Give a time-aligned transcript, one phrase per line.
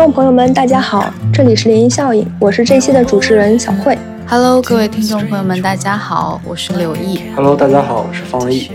[0.00, 3.98] 众朋友们，大家好，这里是涟漪效应，我是这期的主持人小慧。
[4.26, 7.20] Hello，各位听众朋友们，大家好，我是柳毅。
[7.36, 8.70] Hello，大家好，我是方毅。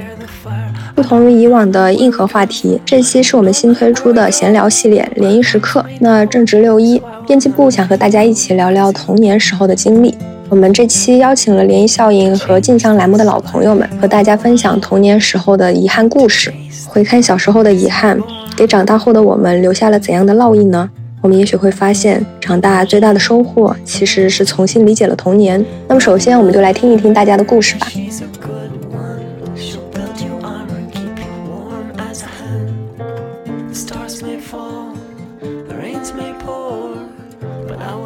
[0.93, 5.83] 不同于以往的硬核话题，这期是我们新推出的闲聊系列——涟漪时刻。
[6.00, 10.15] 那正值六一，编辑部想和大家一起聊聊童年时候的经历。
[10.50, 16.54] 我们这期邀请了涟漪效应和镜像栏目的老朋友们，和大家分享童年时候的遗憾故事。
[16.87, 18.21] 回看小时候的遗憾，
[18.55, 20.87] 给长大后的我们留下了怎样的烙印呢？
[21.25, 25.66] 我们也许会发现，长大最大的收获其实是重新理解了童年。
[25.88, 27.88] 那么，首先我们就来听一听大家的故事吧。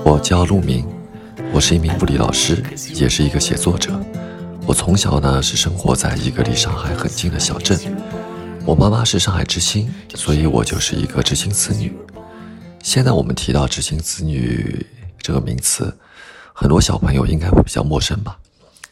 [0.05, 0.85] 我叫陆明。
[1.51, 2.63] 我是一名物理老师，
[2.95, 3.99] 也是一个写作者。
[4.65, 7.77] 我从小呢是生活在一个离上海很近的小镇。
[8.65, 11.91] 我妈妈是上海知青，所以我就是一个知青子女。
[12.81, 14.85] 现在我们提到知青子女
[15.19, 15.95] 这个名词，
[16.53, 18.39] 很多小朋友应该会比较陌生吧？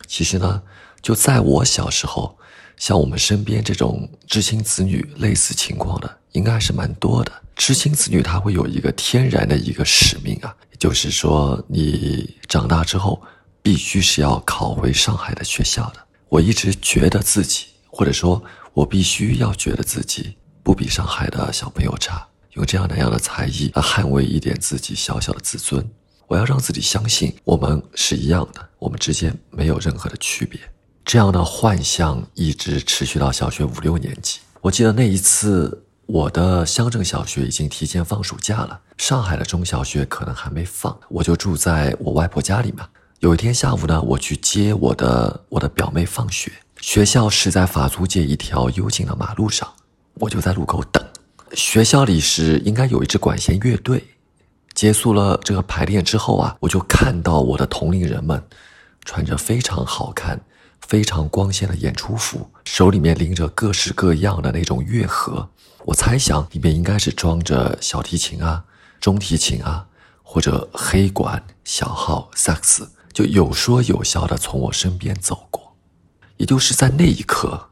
[0.08, 0.62] 其实呢，
[1.02, 2.38] 就在我小时候，
[2.78, 7.32] 像我们身边这种知青子女类似情况的，应该还是蛮多的。
[7.56, 10.56] 知青子女他会有一个天然的一个使命啊。
[10.78, 13.20] 就是说，你长大之后
[13.64, 16.00] 必须是要考回上海的学校的。
[16.30, 22.28] 我一直觉得自己，或者说，我必须要觉得自己不比上海的小朋友差，
[22.58, 25.90] 用这样那样的才艺来捍卫一点自己小小的自尊。
[26.28, 30.60] 我要让自己相信，我们是一样的，我们之间没有任何的区别。
[31.06, 34.40] 这样的幻象一直持续到小学五六年级。
[34.60, 35.86] 我记得那一次。
[36.08, 42.88] 我的乡镇小学已经提前放暑假了，上海的中小学可能还没放，我就住在我外婆家里嘛。
[43.20, 49.68] 有一天下午呢，我去接我的我的表妹放学，学校是在法租界一条幽静的马路上，
[50.14, 51.06] 我就在路口等。
[51.54, 54.04] 学校里是应该有一支管弦乐队，
[54.74, 58.44] 结束了这个排练之后啊，我就看到我的同龄人们，
[59.06, 60.42] 穿着非常好看、
[60.82, 65.50] 非常光鲜的演出服，手里面拎着各式各样的那种乐盒。
[65.86, 68.66] 我猜想里面应该是装着小提琴啊、
[69.00, 69.88] 中提琴啊，
[70.22, 75.76] 或者黑管、小号、萨克斯，就有说有笑的从我身边走过。
[76.36, 77.70] 也就是在那一刻，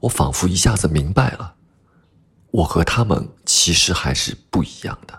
[0.00, 1.56] 我仿佛一下子明白了，
[2.50, 5.18] 我和他们其实还是不一样的。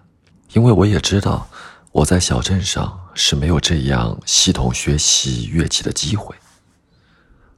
[0.53, 1.49] 因为我也知道，
[1.91, 6.35] 我在小镇上是没有这样系统学习乐器的机会。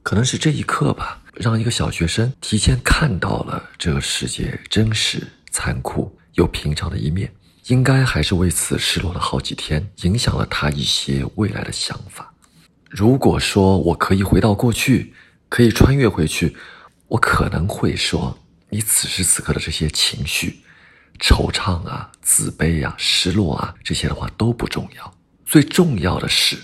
[0.02, 1.18] 可能是这一刻吧。
[1.34, 7.32] 让一个小学生提前看到了这个世界真实、残酷又平常的一面，
[7.68, 12.30] 应该还是为此失落了好几天，影响了他一些未来的想法。
[12.90, 15.14] 如果说我可以回到过去，
[15.48, 16.54] 可以穿越回去，
[17.08, 18.38] 我可能会说：
[18.72, 20.60] 你此时此刻的这些情绪，
[21.20, 26.56] 惆怅啊、自卑啊、失落啊，这些的话都不重要，最重要的是，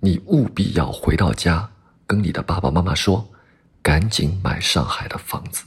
[0.00, 1.70] 你务必要回到家，
[2.04, 3.32] 跟你的爸爸妈妈说。
[3.82, 5.62] 赶紧买上海的房子。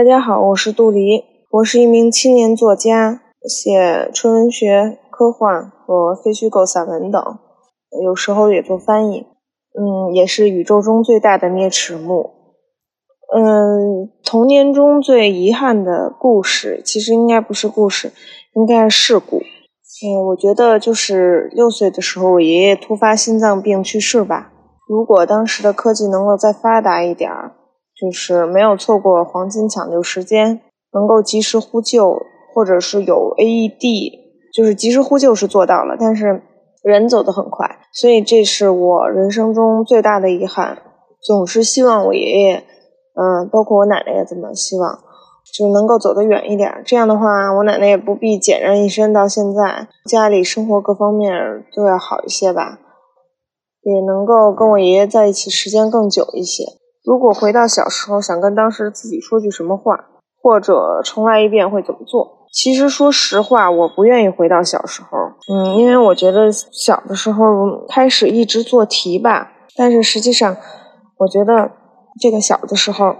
[0.00, 7.22] 大家好，我是杜黎，我是一名青年作家，写纯文学、科幻和非虚构散文等，
[8.02, 9.26] 有时候也做翻译。
[9.78, 12.30] 嗯，也是宇宙中最大的啮齿目。
[13.36, 18.10] 嗯，童年中最遗憾的故事，其实应该不是故事，
[18.54, 19.36] 应该是事故。
[19.36, 24.50] 嗯，我觉得就是六岁的时候，我爷爷突发心脏病去世吧。
[24.88, 27.52] 如果当时的科技能够再发达一点儿，
[28.00, 30.60] 就是没有错过黄金抢救时间，
[30.92, 32.16] 能够及时呼救，
[32.54, 34.12] 或者是有 AED，
[34.54, 36.42] 就是及时呼救是做到了，但是。
[36.82, 40.78] 人走得很快，所以这是我人生中最大的遗憾。
[41.22, 42.64] 总是希望我爷爷，
[43.12, 44.98] 嗯，包括我奶奶也这么希望，
[45.54, 46.82] 就能够走得远一点。
[46.86, 51.30] 这样的话，我奶奶也不必孑然一身到现在，家里生活各方面
[51.76, 52.78] 都要好一些吧，
[53.82, 56.64] 也能够跟我爷爷在一起时间更久一些。
[57.04, 59.98] 如果回到小时候，想跟当时自己说句什么话，
[60.42, 62.46] 或者重来一遍，会怎么做？
[62.52, 65.18] 其实说实话，我不愿意回到小时候，
[65.52, 67.44] 嗯，因为我觉得小的时候
[67.88, 70.56] 开始一直做题吧，但是实际上，
[71.18, 71.70] 我觉得
[72.20, 73.14] 这个小的时候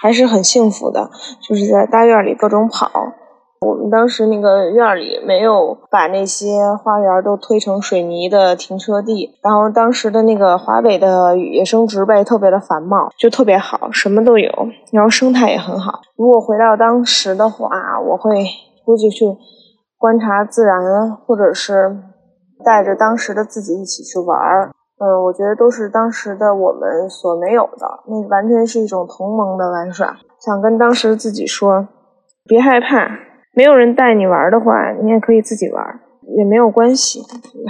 [0.00, 1.10] 还是很幸福的，
[1.48, 2.90] 就是在大院里各种跑。
[3.60, 6.46] 我们当时那个院里没有把那些
[6.82, 14.50] 花园都推成水泥的停车地，然后当时的那个华北的野生植被特别的繁茂，就特别好，什么都有，
[14.92, 16.00] 然后生态也很好。
[16.16, 17.68] 如果回到当时的话，
[18.00, 18.44] 我会。
[18.86, 19.26] 估计去
[19.98, 21.96] 观察自然，或者是
[22.64, 24.70] 带着当时的自己一起去玩儿。
[25.00, 30.16] 嗯，我觉得都是当时的我们所没有的，那完全是一种同盟的玩耍。
[30.38, 31.88] 想跟当时自己说，
[32.46, 33.08] 别害怕，
[33.56, 35.82] 没有人带你玩的话，你也可以自己玩，
[36.36, 37.22] 也没有关系，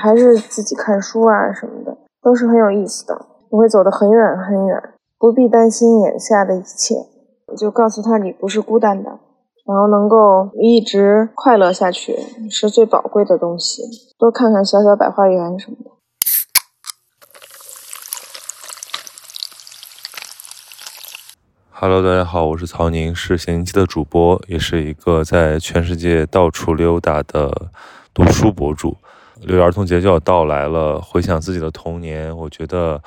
[0.03, 3.15] 还是自己看书啊什么的，都是很有意思的。
[3.53, 4.83] 你会走得很远很远，
[5.17, 6.97] 不必担心眼下的一切，
[7.47, 9.11] 我就告诉他你不是孤单的，
[9.65, 12.17] 然后能够一直快乐下去
[12.51, 13.83] 是最宝贵的东西。
[14.19, 15.96] 多看看小小百花园什么的。
[21.79, 27.71] Hello，大家好，我是曹宁，是闲宁记的主播，也是一个在全世界到处溜达的
[28.15, 28.97] 读书博主。
[29.43, 33.03] 六一儿童节就要到来了，回想自己的童年，我觉得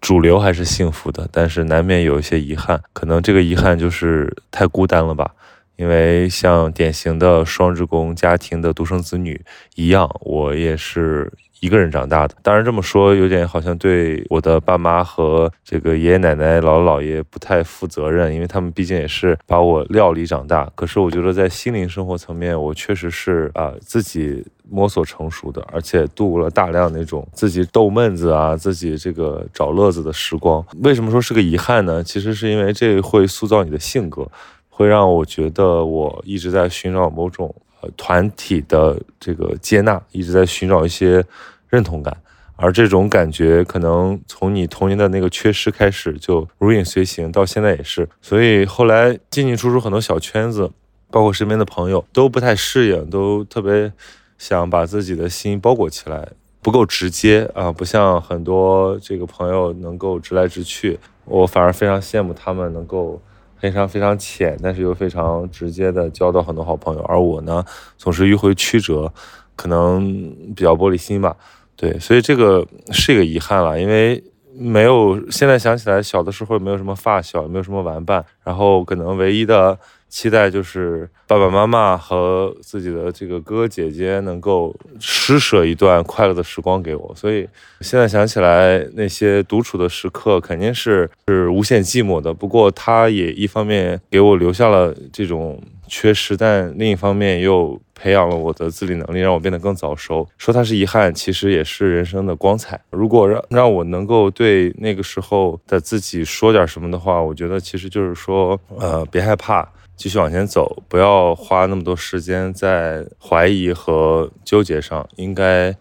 [0.00, 5.34] 主流还是幸福的，但是难免有一些遗憾，可能这个遗憾就是太孤单了吧。
[5.74, 9.44] 因为像典型的双职工家庭的独生子女
[9.74, 11.32] 一样，我也是。
[11.62, 20.68] 一个人长大的，当然这么说有点好像对我的爸妈和这个爷爷奶奶、姥姥姥爷不太负责任，因为他们毕竟也是把我料理长大。
[20.74, 30.66] 可是我觉得在心灵生活层面，我确实是啊自己摸索成熟的，而且度过了大量那种自己逗闷子啊、自己这个找乐子的时光。
[30.82, 32.02] 为什么说是个遗憾呢？
[32.02, 34.26] 其实是因为这会塑造你的性格，
[34.68, 41.24] 会让我觉得我一直在寻找某种呃团体的这个接纳，一直在寻找一些。
[41.72, 42.14] 认同感，
[42.56, 48.06] 而这种感觉可能从你童年的那个缺失开始就如影随形，到现在也是。
[48.20, 50.70] 所以后来进进出出很多小圈子，
[51.10, 53.90] 包括身边的朋友都不太适应，都特别
[54.36, 56.28] 想把自己的心包裹起来，
[56.60, 61.00] 不够直接啊，不像很多这个朋友能够直来直去。
[61.24, 63.18] 我反而非常羡慕他们能够
[63.58, 67.64] 非常非常浅，但是又非常直接的交到很多好朋友，而我呢，
[67.96, 69.10] 总是迂回曲折，
[69.56, 71.34] 可能比较玻璃心吧。
[71.82, 74.22] 对，所以这个是一个遗憾了，因为
[74.56, 79.76] 没有现在想起来，小的时候也没有什么发小，也没有什么玩伴，然后可能唯一的
[80.08, 87.12] 期待就是爸爸妈妈和自己的这个哥哥姐姐能够施舍一段快乐的时光给我。
[87.16, 87.48] 所以
[87.80, 92.32] 现在想起来，那些独处的时刻肯定是是无限寂寞的。
[92.32, 95.60] 不过，他也一方面给我留下了这种。
[95.88, 100.28] 缺失，但另一方面又培养了我的自理能力，让我变得更早熟。
[100.36, 102.80] 说它是遗憾，其实也是人生的光彩。
[102.90, 115.72] 如果让让我能够对那个时候的自己说点什么的话，我觉得其实就是说，呃，别害怕，继续往前走，不要花那么多时间在怀疑和纠结上，应该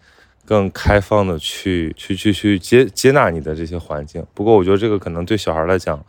[0.46, 4.24] 更开放的去去去去接接纳你的这些环境。
[4.36, 6.00] 不过我觉得这个可能对小孩来讲。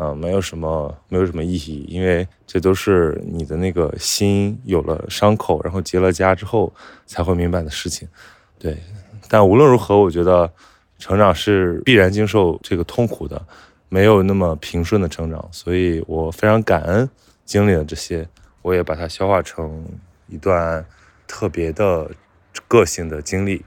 [0.00, 6.72] 嗯，没有什么，没有什么意义，因为这都是你的那个心有了伤口，然后结了痂之后
[7.04, 8.06] 才会明白的事情。
[8.60, 8.78] 对，
[9.28, 10.48] 但无论如何，我觉得
[11.00, 13.44] 成长是必然经受这个痛苦的，
[13.88, 17.10] 没有那么平顺的成长，所以我非常感恩
[17.44, 18.28] 经历了这些，
[18.62, 19.84] 我也把它消化成
[20.28, 20.86] 一段
[21.26, 22.08] 特别的
[22.68, 23.64] 个性的经历。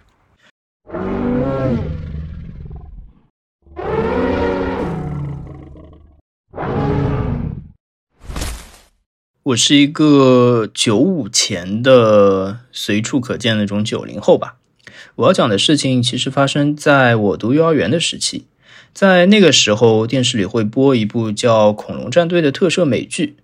[9.44, 14.58] 我是一个九五前的随处可见那种九零后吧。
[15.16, 18.46] 我要讲的事情其实发生在我读幼儿园的时期，
[18.94, 23.36] 在那个时候电视里会播一部叫《恐龙战队》的特摄美剧，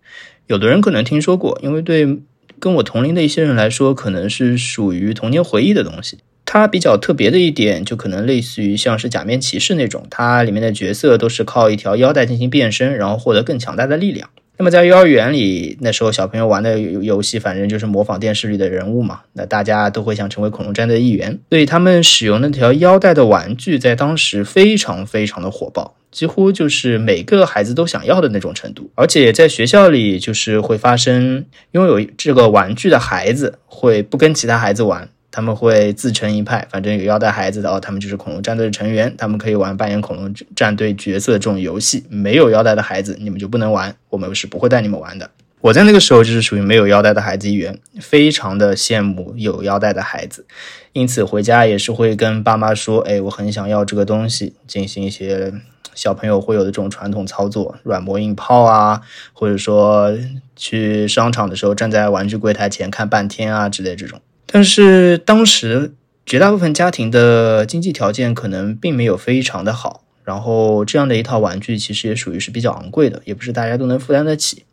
[0.45, 2.19] 有的人可能听说过，因为对
[2.59, 6.19] 跟我同龄的一些人来说，可能是属于童年回忆的东西。
[6.45, 14.29] 它比较特别的一点，就可能类似于像是假面骑士那种，它里面的角色都是靠一条腰带进行变身，然后获得更强大的力量。
[14.59, 19.21] 那么在幼儿园里，那时候小朋友玩的游戏，反正就是模仿电视里的人物嘛。
[19.33, 28.89] 那大家都会想成为恐龙战队的一员，所以他们使用那条腰带的玩具，在当时非常非常的火爆，几乎就是每个孩子都想要的那种程度。
[28.95, 35.07] 而且在学校里，就是会发生拥有这个玩具的孩子会不跟其他孩子玩。
[35.37, 42.03] 他们会自成一派，反正有腰带孩子的哦，他们就是恐龙战队的成员，他们可以玩扮演恐龙战队角色这种游戏。
[42.09, 45.29] 没有腰带的孩子，你们就不能玩，我们是不会带你们玩的。
[45.61, 50.47] 我在那个时候就是属于没有腰带的孩子一员，非常的羡慕有腰带的孩子，
[50.93, 55.53] 因此回家也是会跟爸妈说，哎，我很想要这个东西，进行一些
[55.93, 59.01] 小朋友会有的这种传统操作，软磨硬泡啊，
[59.33, 60.17] 或者说
[60.55, 64.19] 去商场的时候站在玩具柜台前看半天啊之类这种。
[64.47, 65.93] 但是当时
[66.25, 74.63] 绝大部分家庭的经济条件可能并没有非常的好，然后这样的一套玩具其实也属于是比较昂贵的，也不是大家都能负担得起。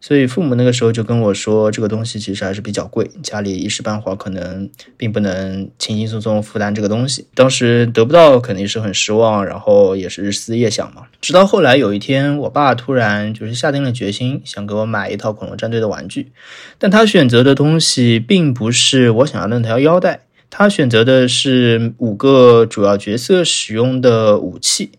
[0.00, 7.26] 所以父母那个时候就跟我说，这个东西其实还是比较贵，家里一时半会儿可能并不能轻轻松松负担这个东西。
[7.34, 11.04] 当时得不到肯定是很失望，然后也是日思夜想嘛。
[11.20, 16.32] 直到后来有一天，我爸突然就是下定了决心，想给我买一套恐龙战队的玩具，
[16.78, 24.90] 但他选择的东西并不是我想要的那条腰带，他选择的是五个主要角色使用的武器。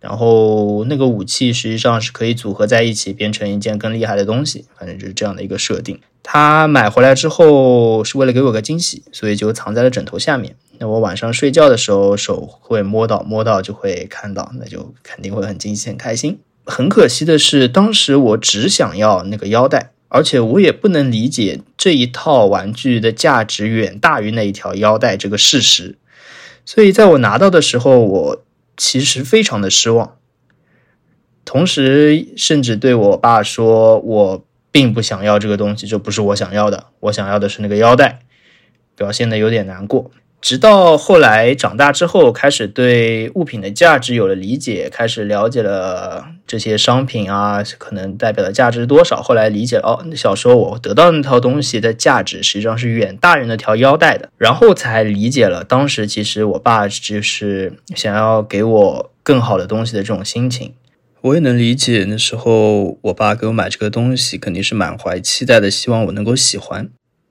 [0.00, 5.98] 然后那个武器实际上是可以组合在一起变成一件更厉害的东西，反正就是这样的一个设定。
[6.22, 10.54] 他买回来之后是为了给我个惊喜，所以就藏在了枕头下面。
[10.78, 16.38] 那我晚上睡觉的时候手会摸到，摸到就会看到，那就肯定会很惊喜、很开心。
[16.64, 25.96] 很可惜的是，当时我只想要那个腰带，而且我也不能理解这一套玩具的价值远大于那一条腰带这个事实。
[26.64, 28.42] 所以在我拿到的时候，我。
[28.78, 30.16] 其实非常的失望，
[31.44, 38.20] 同时甚至对我爸说：“我并不想要这个东西，这不是我想要的，我想要的是那个腰带。”
[38.96, 40.10] 表现的有点难过。
[40.40, 49.20] 直到后来长大之后，开始对物品的价值有了理解，开始了解了这些商品啊，可能代表的价值多少。
[49.20, 54.30] 后来理解了哦，小时候我得到那套东西的价值实际上是远大于那条腰带的。
[54.38, 60.72] 然后才理解了当时其实我爸就是想要给我更好的东西的这种心情。
[61.22, 66.88] 我也能理解那时候我爸给我买这个东西，肯定是满怀期待的，希望我能够喜欢。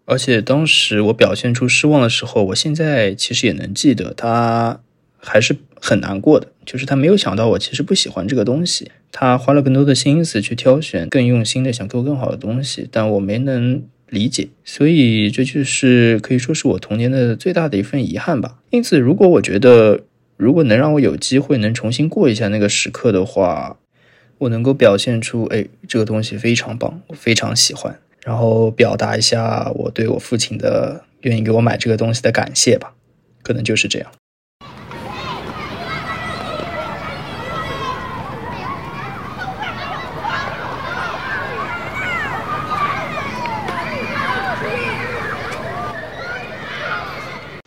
[0.10, 4.80] 而且当时我表现出失望的时候，我现在其实也能记得，他
[5.20, 6.48] 还是很难过的。
[6.66, 18.60] 就是他没有想到我其实不喜欢这个东西，他花了更多的心思去挑选，更用心的想给我更好的东西，但我没能理解，所以这就是可以说是我童年的最大的一份遗憾吧。
[18.70, 20.02] 因此，如果我觉得，
[20.38, 23.78] 如果能让我有机会能重新过一下那个时刻的话，
[24.38, 28.00] 我能够表现出，哎，这个东西非常棒，我非常喜欢。
[28.28, 32.92] 然后表达一下我对我父亲的愿意给我买这个东西的感谢吧，
[33.42, 34.12] 可能就是这样。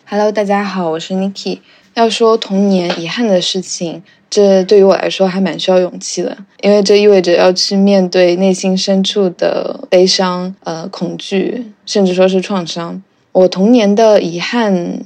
[0.04, 1.60] Hello，大家好，我是 Niki。
[1.94, 4.02] 要说童年遗憾的事情。
[4.28, 13.02] 这对于我来说还蛮需要勇气的，因为这意味着要去面对内心深处的悲伤、呃恐惧，甚至说是创伤。
[13.32, 15.00] 我童年的遗憾，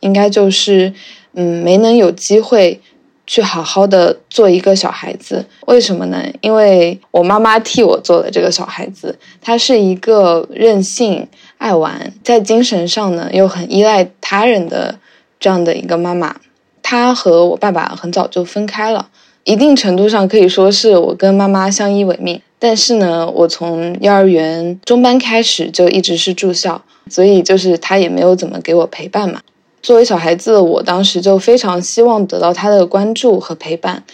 [0.00, 0.92] 应该就是，
[1.34, 2.80] 嗯，没能有机会
[3.28, 5.46] 去好好的做一个小孩子。
[5.66, 6.20] 为什么呢？
[6.40, 11.28] 因为我妈妈替我做了这个小孩子，她是一个任性、
[11.58, 14.98] 爱玩，在精神上呢又很依赖他人的
[15.42, 16.36] 这样的一个妈妈。
[16.82, 19.08] 她和我爸爸很早就分开了，
[19.44, 22.40] 一定程度上可以说是我跟妈妈相依为命。
[22.58, 26.80] 但是呢，我从幼儿园中班开始就一直是住校，
[27.10, 29.40] 所以就是他也没有怎么给我陪伴嘛。
[29.82, 34.04] 作为小孩子，我当时就非常希望得到他的关注和陪伴，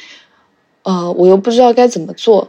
[0.82, 2.48] 呃，我又不知道该怎么做。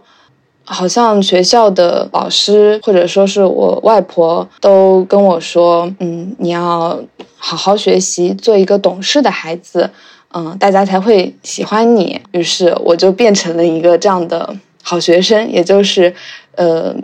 [0.71, 7.03] 好像学校的老师或者说是我外婆都跟我说，嗯，你要
[7.35, 9.89] 好好学习，做一个懂事的孩子，
[10.31, 12.21] 嗯，大家才会喜欢你。
[12.33, 16.13] 于是我就变成了一个这样的好学生，也就是，
[16.53, 16.95] 呃，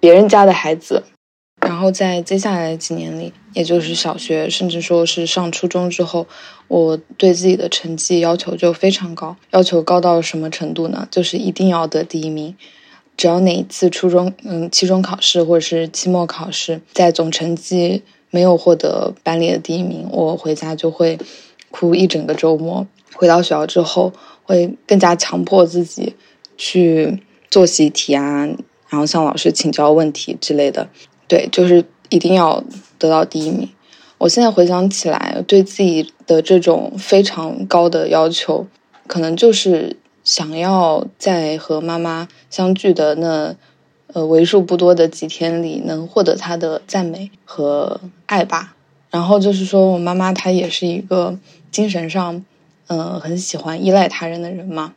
[0.00, 1.02] 别人家的孩子。
[1.60, 6.26] 然后在接下来的几年里，也就是小学，甚至说是上初中之后，
[6.68, 11.06] 我对自己的成绩要求就非常高，要求高到什么程度呢？
[11.10, 12.54] 就是一定要得第一名。
[13.16, 21.18] 只要哪一次初中，嗯，期中考试或者是期末考试，在总成绩没有获得班里的第一名，我回家就会
[21.70, 22.86] 哭一整个周末。
[23.14, 24.12] 回到学校之后，
[24.44, 26.14] 会更加强迫自己
[26.58, 28.46] 去做习题啊，
[28.90, 30.88] 然后向老师请教问题之类的。
[31.26, 32.62] 对，就是一定要
[32.98, 33.68] 得到第一名。
[34.18, 38.66] 我现在回想起来，对自己的这种非常高的要求，
[39.06, 39.96] 可能就是。
[40.26, 43.54] 想要在和妈妈相聚的那，
[44.08, 48.74] 呃，为数不多的几天里，能获得她的赞美和爱吧。
[49.08, 51.38] 然后就是说我妈妈她也是一个
[51.70, 52.44] 精神上，
[52.88, 54.94] 嗯，很喜欢依赖他人的人嘛。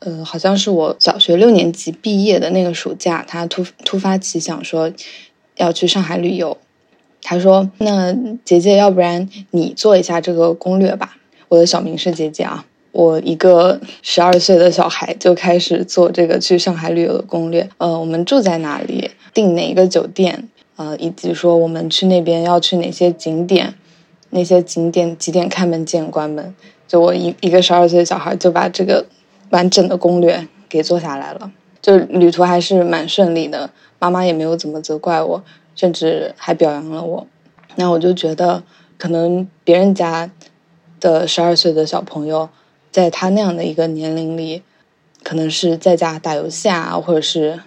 [0.00, 4.92] 呃，好像是我小学六年级毕业的那个暑假，她突突发奇想说
[5.56, 6.58] 要去上海旅游。
[7.22, 8.14] 她说：“那
[8.44, 11.16] 姐姐，要不然你做一下这个攻略吧。”
[11.48, 12.66] 我的小名是姐姐啊。
[12.96, 17.68] 我一个十二岁的小孩就开始做这个去上海旅游的攻略。
[17.76, 23.74] 呃，我们住在哪里，订哪一个酒店，呃，以及说我们去那边要去哪些景点，
[24.30, 26.54] 那些景点几点开门，几点关门。
[26.88, 29.04] 就我一一个十二岁的小孩就把这个
[29.50, 31.52] 完整的攻略给做下来了。
[31.82, 37.26] 就旅途还是蛮顺利的，妈妈也没有怎么责怪我，甚至还表扬了我。
[37.74, 38.62] 那我就觉得，
[38.96, 40.30] 可能别人家
[40.98, 42.48] 的十二岁的小朋友，
[42.96, 44.62] 在他那样的一个年龄里，
[45.22, 47.60] 可能是在家打游戏啊，或者是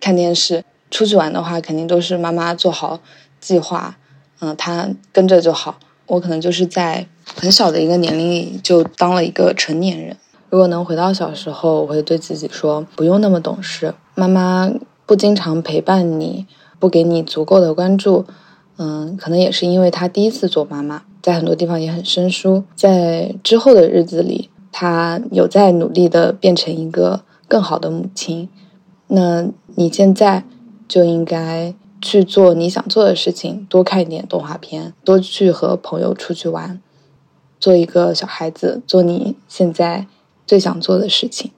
[0.00, 0.64] 看电视。
[0.90, 2.98] 出去玩的话，肯定都是妈妈做好
[3.38, 3.96] 计划，
[4.40, 5.78] 嗯，他跟着就好。
[6.08, 7.06] 我可能就是在
[7.36, 10.16] 很小的一个年龄里就当了一个成年人。
[10.50, 13.94] 如果能回到小时候，我会对自己说，不用那么懂事。
[14.16, 14.68] 妈妈
[15.06, 16.44] 不经常陪伴你，
[16.80, 18.24] 不给你足够的关注，
[18.78, 22.64] 嗯，可能也是因为她第一次做妈妈，在很多地方也很生疏。
[22.74, 28.50] 在之后的日子里，他有在努力的变成一个更好的母亲。
[29.08, 30.44] 那你现在？
[30.88, 36.80] 就应该去做你想做的事情，多看一点动画片，多去和朋友出去玩，
[37.58, 40.06] 做一个小孩子，做你现在
[40.46, 41.50] 最想做的事情。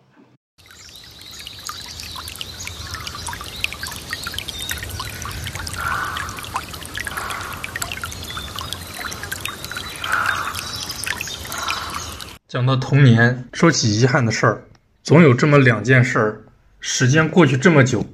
[12.48, 14.62] 讲到童年，说起遗憾的事儿，
[15.02, 16.40] 总有这么两件事儿。
[16.80, 18.06] 时间过去这么久。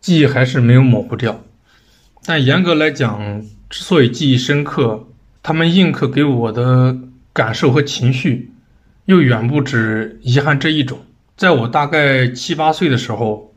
[0.00, 1.42] 记忆还是没有模糊掉，
[2.24, 5.08] 但严格来讲，之所以记忆深刻，
[5.42, 6.96] 他们印刻给我的
[7.32, 8.52] 感受和情绪，
[9.06, 11.00] 又远不止遗憾这一种。
[11.36, 13.52] 在我大概七八岁的时候，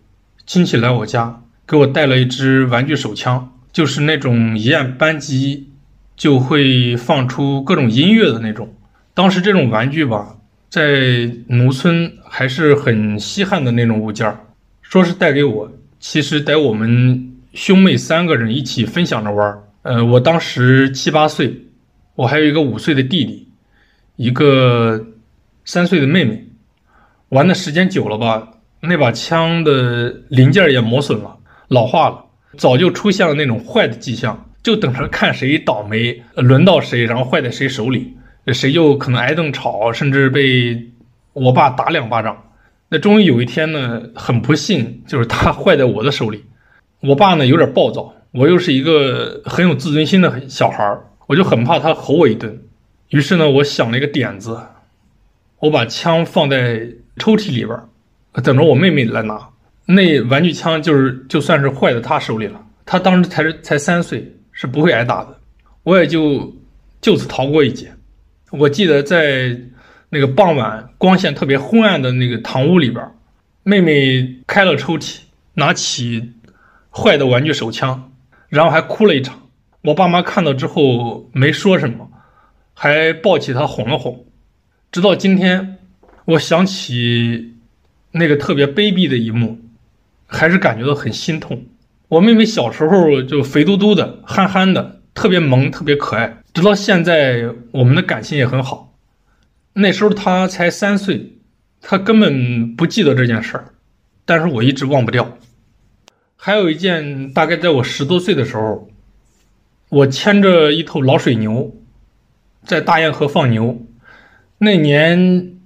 [0.48, 5.70] 亲戚来我家，给我带了一支玩具手枪，就是那种一按扳机
[6.18, 8.74] 就会放出各种音乐的那种。
[9.16, 10.36] 当时这种玩具吧，
[10.70, 14.38] 在农村还是很稀罕的那种物件儿，
[14.82, 15.72] 说是带给我。
[16.00, 21.62] 其实得我们兄妹三个人一起分享着玩呃，我当时七八岁，
[22.16, 23.48] 我还有一个五岁的弟弟，
[24.18, 25.04] 一个
[25.64, 26.46] 三岁的妹妹。
[27.30, 28.48] 玩的时间久了吧，
[28.82, 31.38] 那把枪的零件也磨损了，
[31.70, 32.24] 老化了，
[32.58, 38.16] 早就出现了那种坏的迹象，就等着看谁倒霉，轮到谁，然后坏在谁手里，
[38.54, 40.92] 谁就可能挨顿吵，甚至被
[41.34, 42.44] 我爸打两巴掌。
[42.90, 46.44] 那终于有一天呢，很不幸，就是它坏在我的手里。
[47.02, 52.62] 我爸呢有点暴躁，我又是一个很有自尊心的小孩我就很怕他吼我一顿。
[53.10, 54.60] 于是呢，我想了一个点子，
[55.60, 57.80] 我把枪放在抽屉里边，
[58.44, 59.50] 等着我妹妹来拿。
[59.88, 65.40] 那玩具枪就是就算是坏在她手里了，她当时才才三岁，是不会挨打的。
[65.84, 66.56] 我也就
[67.02, 67.92] 就此逃过一劫。
[68.52, 69.60] 我记得在。
[70.10, 73.06] 那个傍晚光线特别昏暗的那个堂屋里边，
[73.64, 75.18] 妹妹开了抽屉，
[75.56, 76.32] 拿起
[76.90, 78.14] 坏的玩具手枪，
[78.48, 79.50] 然后还哭了一场。
[79.82, 82.10] 我爸妈看到之后没说什么，
[82.74, 84.24] 还抱起她哄了哄。
[84.90, 85.80] 直到今天，
[86.26, 87.56] 我想起
[88.12, 89.60] 那个特别卑鄙的一幕，
[90.28, 91.66] 还是感觉到很心痛。
[92.08, 96.38] 我妹妹小时候就肥嘟嘟的、憨憨的，特别萌、特别可爱。
[96.56, 98.98] 直到现在，我们的感情也很好。
[99.74, 101.34] 那时候他才三岁，
[101.82, 103.74] 他根本不记得这件事儿，
[104.24, 105.38] 但是我一直忘不掉。
[106.38, 108.90] 还有一件，大概在我十多岁的时候，
[109.90, 111.76] 我牵着一头老水牛，
[112.64, 113.86] 在大堰河放牛。
[114.60, 115.58] 那年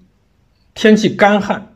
[0.73, 1.75] 天气干旱，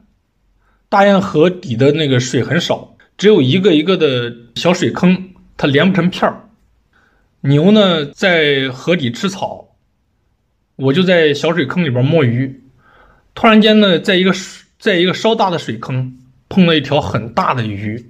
[0.90, 6.50] 大堰河底的那个水很少，只有一个一个的小水坑，它连不成片儿。
[7.46, 9.76] 牛呢，在河底吃草。
[10.78, 12.64] 我就在小水坑里边摸鱼，
[13.36, 14.32] 突然间呢，在一个
[14.80, 18.10] 在一个稍大的水坑碰到一条很大的鱼，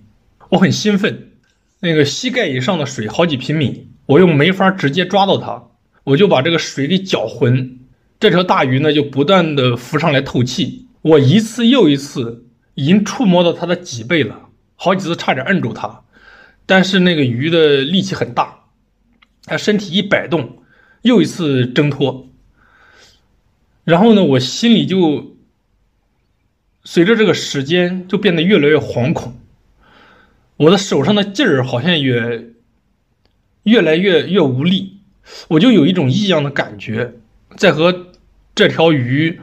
[0.49, 1.31] 我很兴奋。
[1.79, 5.63] 那个膝盖以上的水好几平米，我又没法直接抓到它，
[6.03, 7.79] 我就把这个水给搅浑。
[8.19, 16.03] 这条大鱼呢就不断的浮上来透气，我一次又一次已经触摸到它的脊背了，好几次差点摁住它，
[16.67, 18.62] 但是那个鱼的力气很大，
[19.45, 20.63] 他身体一摆动，
[21.01, 22.29] 又一次挣脱。
[23.83, 25.35] 然后呢，我心里就
[26.83, 29.37] 随着这个时间就变得越来越惶恐，
[30.57, 32.51] 我的手上的劲儿好像也
[33.63, 34.99] 越来越越无力，
[35.49, 37.13] 我就有一种异样的感觉，
[37.57, 38.07] 在和
[38.55, 39.41] 这条鱼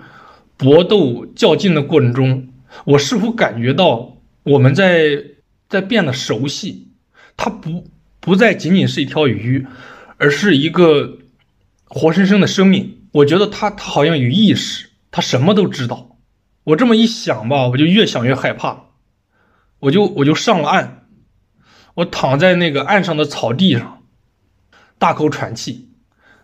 [0.57, 2.49] 搏斗较劲的过程中，
[2.85, 5.25] 我似乎感觉到我们在
[5.69, 6.89] 在变得熟悉，
[7.37, 7.85] 它不
[8.21, 9.67] 不再仅仅是一条鱼，
[10.19, 11.19] 而是一个
[11.87, 12.99] 活生生的生命。
[13.13, 16.17] 我觉得他他好像有意识，他什么都知道。
[16.65, 18.85] 我这么一想吧，我就越想越害怕。
[19.81, 21.07] 我就我就上了岸，
[21.95, 24.03] 我躺在那个岸上的草地上，
[24.99, 25.89] 大口喘气。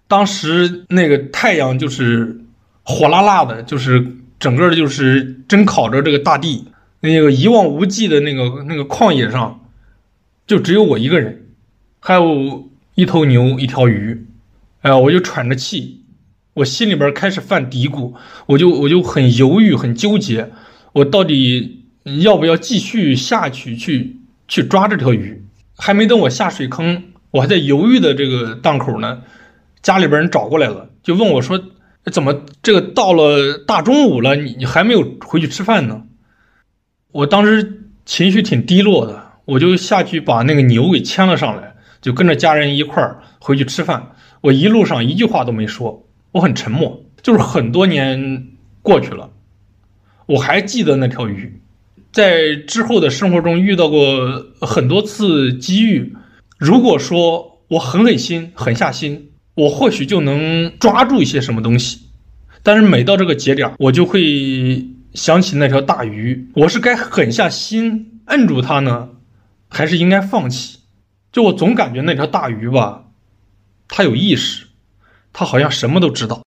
[0.09, 2.41] 当时那个太阳就是
[2.83, 6.65] 火辣辣的，就是整个就是蒸烤着这个大地，
[7.01, 9.69] 那个一望无际的那个那个旷野上，
[10.47, 11.46] 就只有我一个人，
[12.07, 14.27] 还有一头牛，一条鱼。
[14.83, 16.03] 哎呀，我就喘着气，
[16.55, 18.14] 我心里边开始犯嘀咕，
[18.47, 20.53] 我就我就很犹豫，很纠结，
[20.92, 21.85] 我到底
[22.23, 25.42] 要不要继续下去去去抓这条鱼？
[25.77, 29.23] 还没等我下水坑，我还在犹豫的这个档口呢，
[29.83, 31.61] 家里边人找过来了，就问我说
[32.12, 36.05] ：“怎么这个到了大中午了，你你还没有回去吃饭呢？”
[37.11, 41.75] 我当时情绪挺低落的，我就下去把那个牛给牵了上来，
[42.07, 44.12] 就跟着家人一块儿回去吃饭。
[44.40, 47.03] 我一路上一句话都没说，我很沉默。
[47.21, 48.47] 就是很多年
[48.81, 49.31] 过去了，
[50.27, 51.61] 我还记得那条鱼，
[52.12, 56.14] 在之后的生活中遇到过很多次机遇。
[56.57, 62.03] 如果说我狠狠心、狠下心，我或许就能抓住一些什么东西。
[62.62, 66.49] 但是每到这个节点，我就会想起那条大鱼。
[66.55, 69.09] 我是该狠下心摁住它呢，
[69.69, 70.76] 还是应该放弃？
[71.37, 73.03] 就我总感觉那条大鱼吧。
[73.88, 74.68] 它有意识，
[75.35, 76.40] 它好像什么都知道。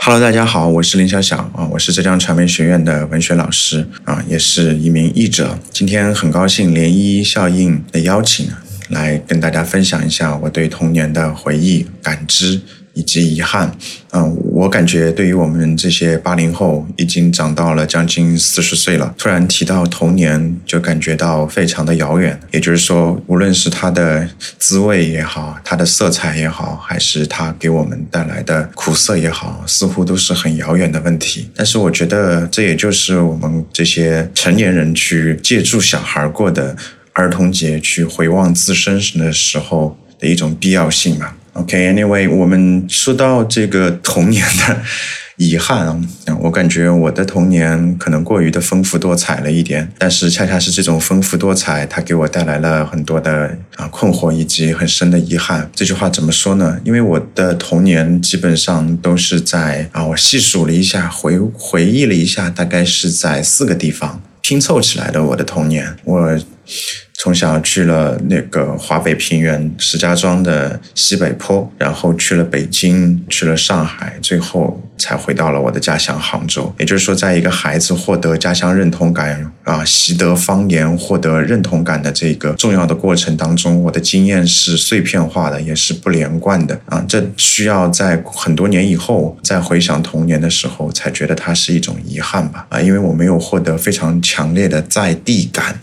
[0.00, 5.58] Hello，大家好，我是林小小啊，我是浙江传媒学院的文学老师啊，也是一名译者。
[5.72, 8.48] 今天很高兴涟漪效应的邀请，
[8.90, 12.60] 来跟大家分享一下我对童年的回忆感知。
[12.94, 13.70] 以及遗憾，
[14.12, 22.38] 嗯，我感觉对于我们这些八零后，已经长到了将近四十岁了，突然提到童年，就感觉到非常的遥远。
[22.50, 31.48] 也就是说，无论是它的滋味也好，它的色彩也好，还是它给我们带来的苦涩也好，似乎都是很遥远的问题。
[31.54, 36.76] 但是，我觉得这也就是我们这些成年人去借助小孩过的
[37.12, 41.34] 儿童节，去回望自身的时候的一种必要性嘛。
[41.60, 44.80] OK，Anyway，我们说到这个童年的
[45.36, 46.00] 遗憾啊，
[46.40, 55.70] 我感觉我的童年可能过于的丰富多彩了一点，但是恰恰是这种丰富多彩，它给我带来了很多的啊困惑以及很深的遗憾。
[55.74, 56.80] 这句话怎么说呢？
[56.82, 65.94] 因为我的童年基本上都是在啊，我细数了一下，回回忆了一下，大概是在四个地方拼凑起来的我的童年。
[66.04, 66.38] 我。
[67.22, 76.74] 从小去了那个华北平原石家庄的西北坡，然后去了北京，去了上海，最后才回到了我的家乡杭州。
[76.78, 87.04] 也就是说，在一个孩子获得家乡认同感啊，习得方言，获得认同感的这个重要的过程当中，我的经验是碎片化的，也是不连贯的啊。
[87.06, 95.78] 这需要在很多年以后再回想童年的时候，才觉得它是一种遗憾吧啊，因为我没有获得非常强烈的在地感。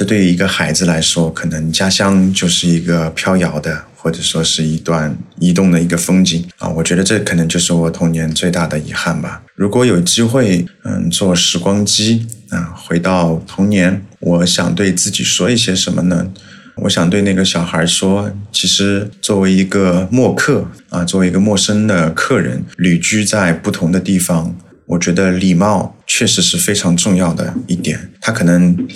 [0.00, 6.66] 这对于一个孩子来说，可能家乡就是一个飘摇的，或者说是一段移动的一个风景啊。
[6.66, 9.42] 我觉得这可能就是我童年最大的遗憾吧。
[9.54, 16.28] 如果有机会，嗯，坐时光机啊，回到童年，我想对自己说一些什么呢？
[16.76, 28.10] 我想对那个小孩说，其实作为一个陌客啊，作为一个陌生的客人，旅居在不同的地方，我觉得礼貌确实是非常重要的一点。
[28.22, 28.88] 他可能。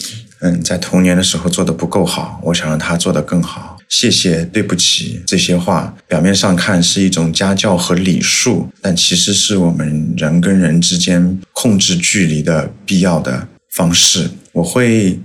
[0.44, 3.78] 嗯，在童年的时候做的不够好，我想让他做得更好。
[3.88, 14.28] 谢谢，对不起，这些话表面上看是一种家教和礼数，但其实是我们人跟人之间控制距离的必要的方式。
[14.52, 15.18] 我会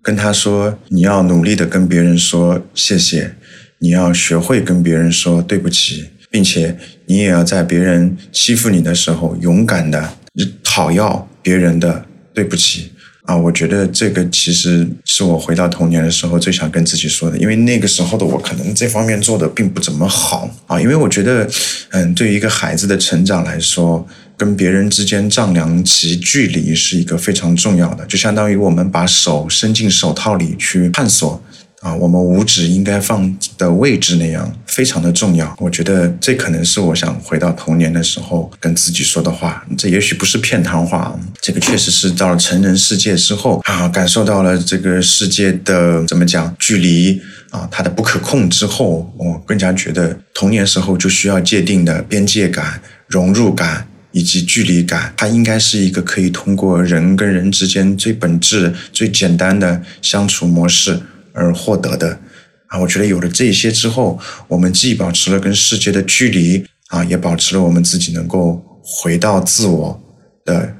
[0.00, 3.34] 跟他说：“你要努力的跟别人说谢谢，
[3.80, 10.16] 你要学会跟别人说对不起，并且你也要在别人欺负你的时候勇敢的
[10.62, 12.91] 讨要别人的对不起。”
[13.24, 20.80] 啊，我觉得这个其实是我回到童年的时候最想跟自己说的，因为那个时候的我可能这方面做的并不怎么好啊。
[20.80, 21.48] 因为我觉得，
[21.90, 24.04] 嗯，对于一个孩子的成长来说，
[24.36, 31.40] 跟别人之间丈量其距离是一个非常重要的，就相当于我们把手伸进手套里去探索。
[31.82, 35.52] 啊，我们五指应该放的位置那样非常的重要。
[35.58, 39.66] 我觉得这可能是我想回到童年的时候跟自己说的话。
[39.76, 61.00] 这也许不是片谈话，这个确实是到了成人世界之后啊，感受到了这个世界的怎么讲距离啊，它的不可控之后，我更加觉得童年时候就需要界定的边界感、融入感以及距离感，它应该是一个可以通过人跟人之间最本质、最简单的相处模式。
[61.34, 62.20] 而获得的
[62.68, 64.18] 啊，我觉得有了这些之后，
[64.48, 70.02] 我们既保持了跟世界的距离啊，也保持了我们自己能够回到自我
[70.44, 70.74] 的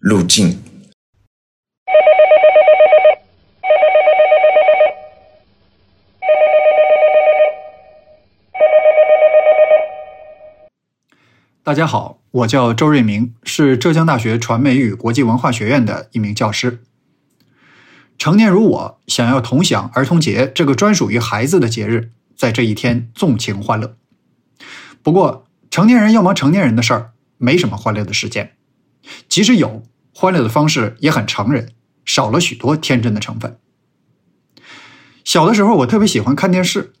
[0.00, 0.58] 路径。
[11.62, 16.80] 大家好，我叫周瑞明，是浙江大学传媒与国际文化学院的一名教师。
[18.18, 23.96] 成年如我，想要同享儿童节这个专属于孩子的节日，在这一天纵情欢乐。
[25.02, 28.52] 不过，成年人要忙成年人的事儿，没什么欢乐的时间。
[29.28, 29.82] 即使有，
[30.14, 31.72] 欢乐的方式也很成人，
[32.04, 33.58] 少了许多天真的成分。
[35.24, 36.92] 小的时候，我特别喜欢看电视，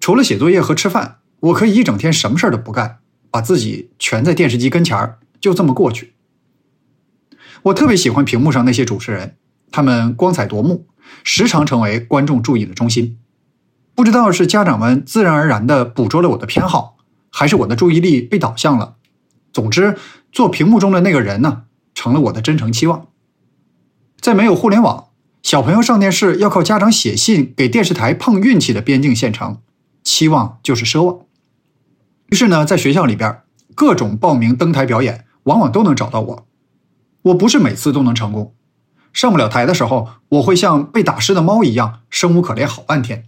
[0.00, 2.98] 除了写作业和吃饭，我可以一整天什么事儿都不干。
[3.30, 6.14] 把自己全在电视机跟前儿，就这么过去。
[7.64, 9.36] 我特别喜欢屏幕上那些主持人，
[9.74, 10.86] 他们光彩夺目，
[11.24, 13.18] 时常成为观众注意的中心。
[13.96, 16.96] 不知道是家长们自然而然的捕捉了我的偏好，
[17.28, 18.94] 还是我的注意力被导向了。
[19.52, 19.98] 总之，
[20.30, 23.08] 做屏幕中的那个人呢，成了我的真诚期望。
[24.20, 25.08] 在没有互联网，
[25.42, 29.58] 小朋友上电视要靠家长写信给电视台碰运气的边境县城，
[30.04, 31.18] 期望就是奢望。
[32.30, 33.40] 于是呢，在学校里边，
[33.74, 36.46] 各种报名登台表演，往往都能找到我。
[37.22, 38.54] 我不是每次都能成功，
[39.14, 43.24] 上不了台的时候，我会像被打湿的猫一样生无可恋好半天。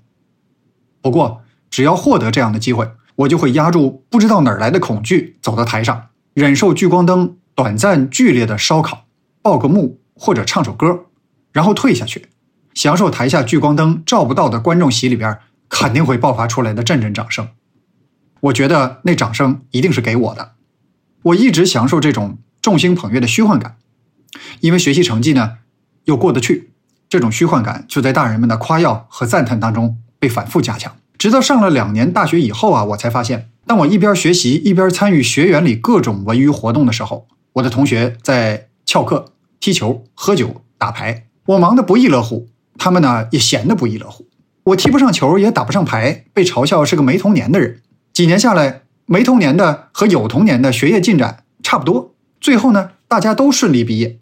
[1.00, 9.06] 不过，只要获得这样的机会，我就会压住不知道哪儿来的恐惧，走到台上，忍受聚光灯短暂剧烈的烧烤，
[9.40, 11.06] 报个幕或者唱首歌，
[11.52, 12.26] 然后退下去，
[12.74, 17.48] 享受台下聚光灯照不到的观众席里边肯定会爆发出来的阵阵掌声。
[18.40, 20.54] 我觉得那掌声一定是给我的。
[21.22, 23.76] 我一直享受这种众星捧月的虚幻感，
[24.60, 25.58] 因为学习成绩呢
[26.06, 26.70] 又过得去，
[27.08, 30.96] 这种虚幻感就在大人们的夸耀和赞叹当中被反复加强。
[31.18, 44.26] 直到上了两年大学以后啊，我才发现，当我一边学习一边参与学员里各种文娱活动的时候，我的同学在翘课、踢球、喝酒、打牌，我忙得不亦乐乎，他们呢也闲得不亦乐乎。
[44.64, 47.80] 我踢不上球，也打不上牌，被嘲笑是个没童年的人。
[48.12, 52.14] 几年下来，没童年的和有童年的学业进展差不多。
[52.40, 54.18] 最后呢，大家都顺利毕业，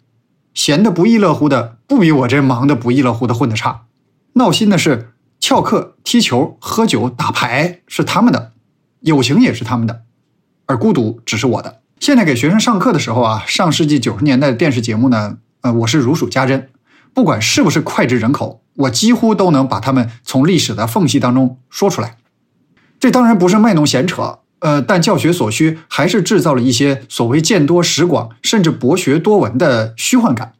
[0.55, 3.81] 闲的不亦乐乎的不比我这忙的不亦乐乎的混的差。
[4.33, 8.53] 闹心的是，翘课、踢球、喝酒、打牌是他们的，
[9.01, 10.01] 友情也是他们的，
[10.65, 11.81] 而孤独只是我的。
[11.99, 16.69] 现在给学生上课的时候啊，上世纪九十年代的电视节目呢，呃，我是如数家珍，
[17.13, 22.17] 不管是不是脍炙人口，我几乎都能把他们从历史的缝隙当中说出来。
[22.99, 30.53] 这当然不是卖弄闲扯，呃，但教学所需还是制造了一些所谓见多识广，甚至博学多闻的虚幻感，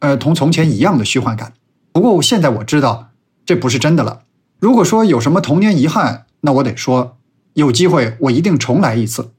[0.00, 1.54] 呃，同从前一样的虚幻感。
[1.92, 3.10] 不过现在我知道
[3.44, 4.22] 这不是真的了。
[4.60, 7.16] 如果说有什么童年遗憾，那我得说，
[7.54, 9.32] 有机会我一定重来一次，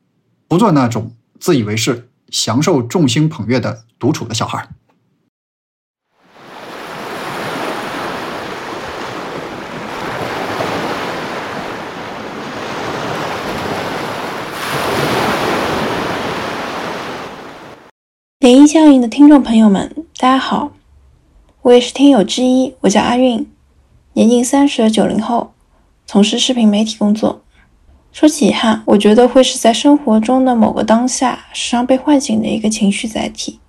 [0.47, 4.67] 不做那种自以为是、享受众星捧月的独处的小孩。
[18.49, 20.71] 涟漪效应的听众朋友们，大家好，
[21.61, 23.47] 我也是听友之一，我叫阿韵，
[24.13, 25.51] 年近三十的九零后，
[26.07, 27.43] 从事视频媒体工作。
[28.11, 33.59] 说起遗憾，我觉得会是在生活中的某个当下，时常被唤醒的一个情绪载体。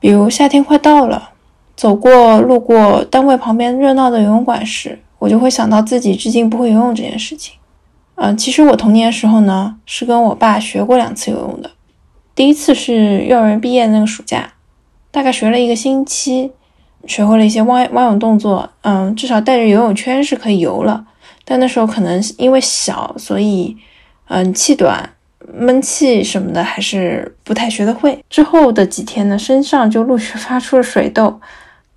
[0.00, 1.32] 比如夏天快到了，
[1.76, 7.56] 走过路过单位旁边热闹的游泳馆时，我就会想到自己至今不会游泳这件事情。
[8.14, 11.70] 嗯，其实我童年时候呢，是跟我爸学过两次游泳的。
[12.34, 14.52] 第一次是幼儿园毕业那个暑假，
[15.10, 16.50] 大概学了一个星期，
[17.06, 21.06] 学会了一些蛙蛙泳动作，嗯，至少带着游泳圈是可以游了。
[21.44, 23.76] 但那时候可能因为小，所以
[24.28, 25.10] 嗯气短、
[25.52, 28.24] 闷气什么的还是不太学得会。
[28.30, 31.40] 之后的几天呢，身上就陆续发出了水痘，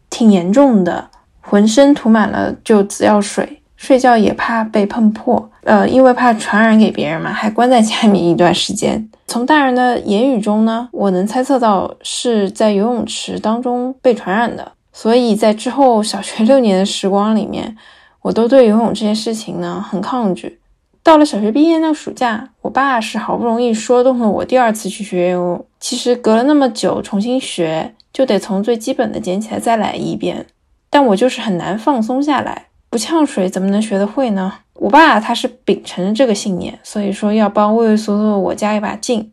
[0.10, 9.10] 挺严重的，浑身涂满了就紫药水，睡觉也怕被碰破，呃，因为怕传染给别人嘛，还关在家里面一段时间。
[9.28, 17.76] 从大人的言语中呢，我能猜测到是在游泳池当中被传染的，所以在之后小学六年的时光里面，
[18.22, 20.60] 我都对游泳这件事情呢很抗拒。
[21.04, 25.66] 到了小学毕业那个暑假，我爸是好不容易说动了我第二次去学游泳。
[25.80, 30.48] 其实隔了那么久重新学，就得从最基本的捡起来再来一遍，
[30.90, 34.54] 但我就是很难放松下来，不呛水怎么能学得会呢？
[34.76, 39.30] 我爸他是秉承着这个信念，所以说要帮畏畏缩缩的我加一把劲，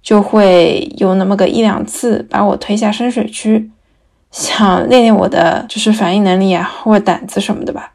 [0.00, 3.68] 就会有那么个一两次把我推下深水区，
[4.30, 7.92] 想练练我的就是反应能力啊或胆子什么的吧。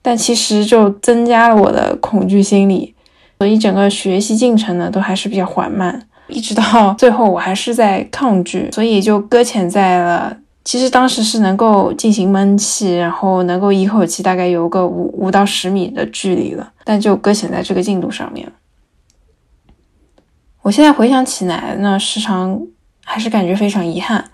[0.00, 2.94] 但其实就增加了我的恐惧心理，
[3.40, 10.36] 所以整个学习进程呢都还是比较缓慢，一直到最后我还是在抗拒，所以就搁浅在了。
[10.64, 18.50] 其实当时是能够进行闷气，然后能够一口气大概游个五五到十米的距离了，但就搁浅在这个进度上面。
[20.62, 22.58] 我现在回想起来呢，时常
[23.04, 24.24] 还是感觉非常遗憾。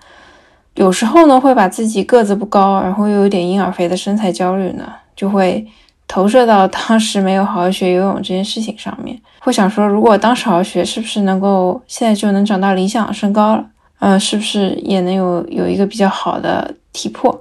[0.75, 5.67] 有时候呢，会把自己个子不高，然后又有点婴儿肥的身材焦虑呢，就会
[6.07, 9.19] 投射到当时没有好好学游泳这件事情上面。
[9.39, 13.65] 会想说，如果当时好好学，是不是能够现在就能长到理想身高了？
[14.01, 17.39] 嗯，是不是也能有有一个比较好的体魄？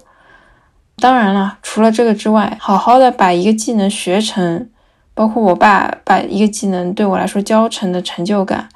[0.98, 4.68] 当然了，除了这个之外，好好的把一个技能学成，
[5.14, 8.68] 包括我爸把一个技能对我来说教成的成就感。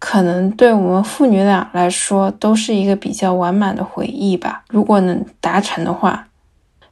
[0.00, 4.64] 可能对我们父女俩来说都是一个比较完满的回忆吧。
[4.68, 6.26] 如果能达成的话，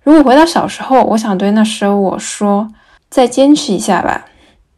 [0.05, 2.69] 如果回到小时候，我想对那时候我说：
[3.11, 4.27] 再坚持一下吧，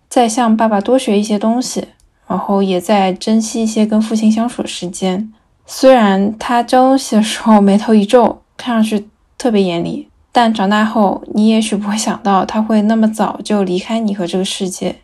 [0.09, 1.89] 再向爸爸多学一些东西，
[2.27, 5.33] 然后也在珍惜一些跟父亲相处的时间。
[5.67, 9.09] 虽然他教东西的时候眉头一皱，看上去
[9.39, 14.97] 特别严厉，但长大后你也许不会想到他会那么早就离开你和这个世界。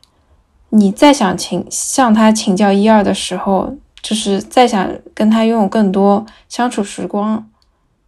[0.70, 7.48] 你再想请向他请教一二的时候，就是再想跟他拥有更多相处时光，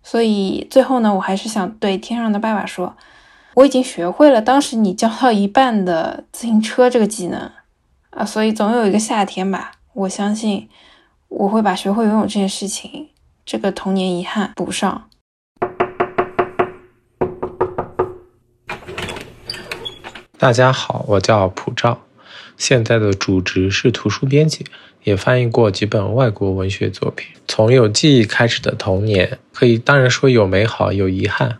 [0.02, 2.94] 所以最后呢，我还是想对天上的爸爸说，
[3.54, 7.50] 我已经学会了当时你教到一半的自行车这个技能
[8.12, 10.68] 啊，所以总有一个夏天吧，我相信
[11.28, 13.08] 我会把学会游泳这件事情
[13.46, 15.08] 这个童年遗憾补上。
[20.38, 22.02] 大家好，我叫普照。
[22.58, 24.66] 现在的主职是图书编辑，
[25.04, 27.34] 也翻译过几本外国文学作品。
[27.48, 31.56] 从有记忆开始的童年，可以当然说有美好，有遗憾，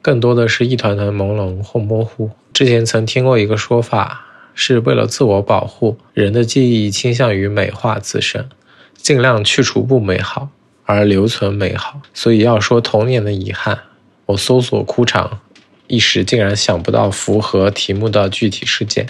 [0.00, 2.30] 更多的是一团团朦胧或模糊。
[2.54, 8.48] 之前曾听过一个说法，是为了自我保护，人的记忆倾向于美化自身，
[8.94, 10.48] 尽量去除不美好，
[10.84, 12.00] 而留存美好。
[12.12, 13.78] 所以要说童年的遗憾，
[14.26, 15.40] 我搜索枯场，
[15.86, 19.06] 一时竟然想不到符合题目的具体事件。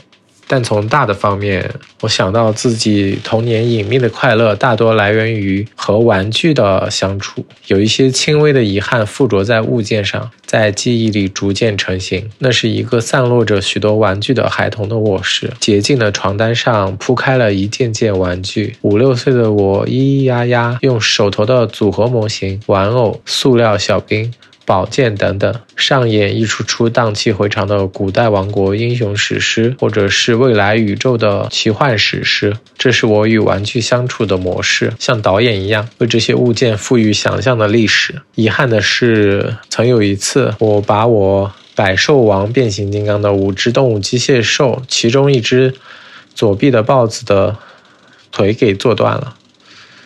[0.52, 1.66] 但从大的方面，
[2.02, 7.42] 我想到自己童年隐秘的快乐，大多来源于和玩具的相处。
[7.68, 12.28] 有一些轻微的遗憾附着在物件上，在记忆里逐渐成型。
[12.40, 18.76] 那是一个散落着许多玩具的孩童的卧室，洁净的床单上铺开了一件件玩具。
[18.82, 24.30] 五六岁的我，咿咿呀呀用手头的组合模型、玩偶、塑料小兵。
[24.64, 32.56] 宝剑等等，上演一出出荡气回肠的古代王国英雄史诗，或者是未来宇宙的奇幻史诗。
[32.78, 38.22] 这是我与玩具相处的模式，像导演一样为这些物件赋予想象的历史。
[38.34, 45.74] 遗憾的是，曾有一次，我把我百兽王变形金刚的五只动物机械兽，其中一只
[46.34, 47.56] 左臂的豹子的
[48.30, 49.34] 腿给做断了。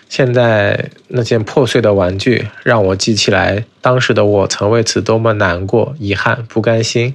[0.08, 7.14] 现在那件破碎的玩具让我记起来，当时的我曾为此多么难过、遗憾、不甘心。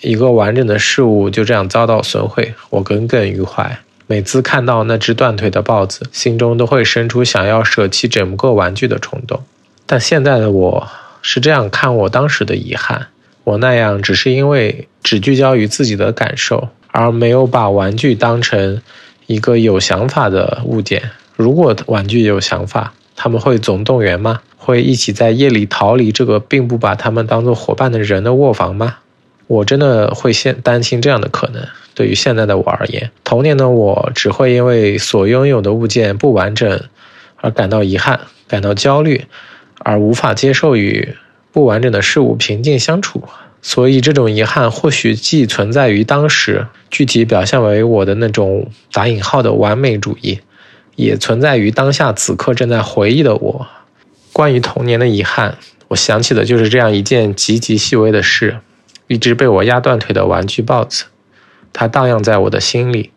[0.00, 3.78] 一个完整的事物就这样遭到损毁，我耿耿于怀。
[4.06, 9.42] 每次看到那只断腿的豹子，心中都会生出想要舍弃整个玩具的冲动。
[9.86, 10.88] 但现在的我
[11.20, 13.08] 是这样看我当时的遗憾：
[13.44, 18.80] 我那样只是因为只聚焦于自己的感受，而没有把玩具当成
[19.26, 21.10] 一个有想法的物件。
[21.40, 24.42] 如果玩具有想法，他们会总动员吗？
[24.58, 28.98] 会一起在夜里逃离这个并不把他们当做伙伴的人的卧房吗？
[29.46, 31.66] 我真的会现担心这样的可能。
[31.94, 36.82] 对于现在的我而言，童年的我只会因为所拥有的物件不完整
[37.36, 39.24] 而感到遗憾、感到焦虑，
[39.78, 41.16] 而无法接受与
[41.52, 43.24] 不完整的事物平静相处。
[43.62, 50.40] 所以，这种遗憾或许既存在于当时，具体表现为我的那种打引号的完美主义。
[51.00, 53.66] 也存在于当下此刻正在回忆的我。
[54.34, 55.56] 关于童年的遗憾，
[55.88, 58.60] 我想起的就是这样一件极其细微的事：
[59.08, 61.06] 一只被我压断腿的玩具豹子，
[61.72, 63.12] 它荡漾在我的心里，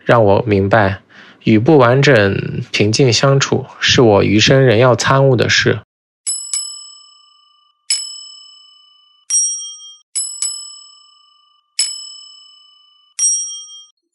[0.00, 1.02] 让我明白，
[1.44, 5.78] 与不完整平静相处，是我余生仍要参悟的事。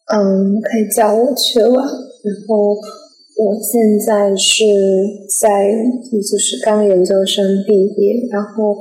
[0.10, 1.84] 嗯，可以叫我缺娃。
[2.28, 2.76] 然后
[3.38, 4.64] 我现在是
[5.40, 5.72] 在
[6.12, 8.76] 就是刚研究生毕业，然后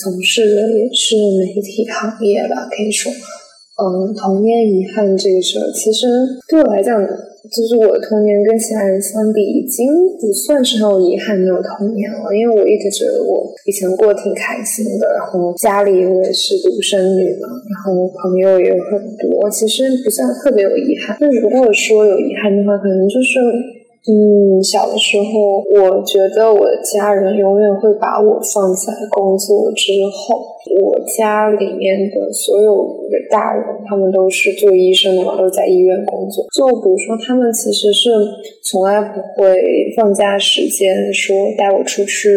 [0.00, 6.06] 从事的也是媒体行业吧，可以说，嗯，童年遗憾这个事儿，其实
[6.48, 6.96] 对我来讲。
[7.50, 12.30] 就是我的童年跟其他人相比，已经不算是很有遗憾那种童年了。
[12.32, 21.18] 因为我一直觉得我以前过得挺开心的，然后家里我也是独生女嘛，然后朋友也有很多，其实不算特别有遗憾。
[21.20, 23.40] 那如果说有遗憾的话，可能就是，
[24.04, 30.51] 嗯，小的时候，我觉得我的家人永远会把我放在工作之后。
[30.70, 36.44] 我家里面的所有的大人，他们都是做医生的嘛，都是在医院工作。
[36.54, 38.10] 就比如说，他们其实是
[38.62, 39.58] 从来不会
[39.96, 42.28] 放假时间说带我出去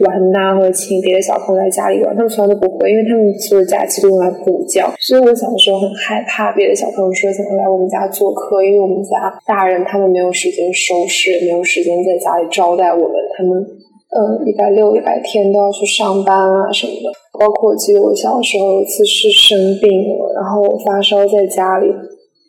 [0.00, 4.80] 玩呐，或者请别的小朋友来家里玩，他们从来都不会，因为他们所有假期都用来补觉。
[5.00, 13.66] 所以我小的时候很害怕别的小朋友说想要来我们家做客，因为我们家大人他们没有时间收拾，也没有时间在家里招待我们，他们。
[14.14, 17.08] 呃，礼拜六、礼拜天都要去上班啊什么的。
[17.42, 21.88] 包括我记得我小时候有一次是生病了，然后我发烧在家里，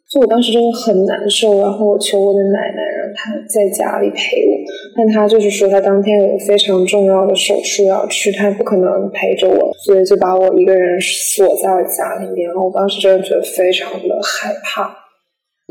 [0.08, 1.60] 就我当时真的很难受。
[1.60, 4.54] 然后我求我的奶奶让她在家里陪我，
[4.96, 12.48] 但她就是说她当天有非常重要的手术要去，她不可能陪着我，所以就把我一个人锁在了家里面。
[12.48, 14.96] 然后我当时真的觉得非常的害怕，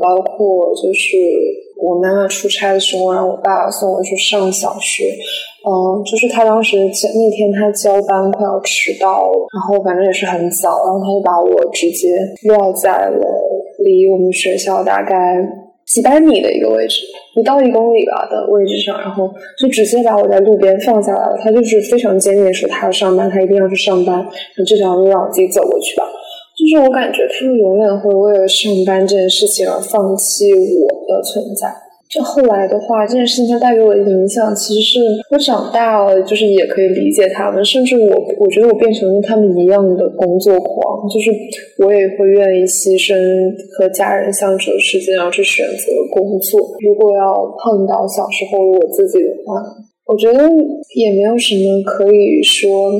[0.03, 1.15] 包括就是
[1.81, 5.15] 我妈妈出差的时候让我爸爸送我去上小学。
[5.65, 13.25] 嗯，就是他当时那天他交班快要迟到了，然后反正也是很早，然后他就把我直接撂在了
[13.79, 15.39] 离我们学校大概
[15.85, 17.01] 几百米的一个位置，
[17.33, 21.37] 不到一公里吧的位置上，然后就直接把我在路边放下来了。
[21.41, 24.25] 他就是非常坚定说他要上班，他一定要去上班，
[24.57, 26.03] 那这条路让我自己走过去吧。
[26.73, 31.69] 就是我感觉他们永远会为了上班这件事情而放弃我的存在。
[32.09, 34.99] 这后来的话，这件事情它带给我的影响，其实是
[35.29, 41.29] 我长大了，就是也可以理解他们，甚至我我觉得我变成了他们一样的工作狂，就是
[41.85, 43.13] 我也会愿意牺牲
[43.77, 46.59] 和家人相处的时间，然后去选择工作。
[46.79, 49.61] 如果要碰到小时候的我自己的话，
[50.07, 50.39] 我觉得
[50.95, 52.91] 也没有什么可以说。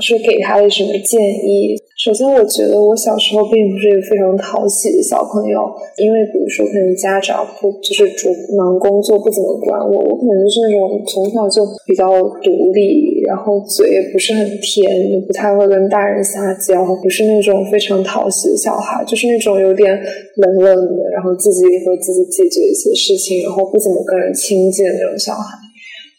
[0.00, 1.76] 说给他的什么建议？
[1.96, 5.62] 首先，我觉得我小时候并不是一个非常讨喜的小朋友，
[5.96, 10.02] 因为比如说，可能家长不就是主忙工作，不怎么管我。
[10.02, 12.10] 我可能就是那种从小就比较
[12.42, 19.96] 独立，然后嘴也不是很甜，也不太会跟大人撒娇，不是那种非常讨喜的小孩，就是那种有点
[20.36, 25.63] 冷冷的，然后自己会自己解决一些事情，然后不怎么跟人亲近的那种小孩。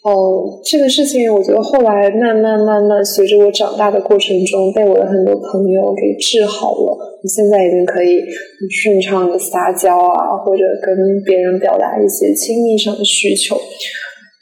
[0.05, 7.19] 哦，这个事情我觉得后来慢慢慢慢随着我长大的过程中，被我的很多朋友给治好了。
[7.23, 13.57] 我现在已经可以很顺畅的撒娇啊，或者跟别人表达一些亲密上的需求。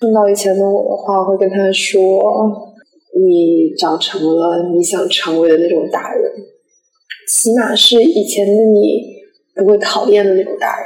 [0.01, 1.95] 碰到以前的我的话，会跟他说
[3.15, 6.29] ：“你长成了你想成为的那种大人，
[7.31, 9.01] 起码是以前的你
[9.55, 10.85] 不会讨厌的那种大人。”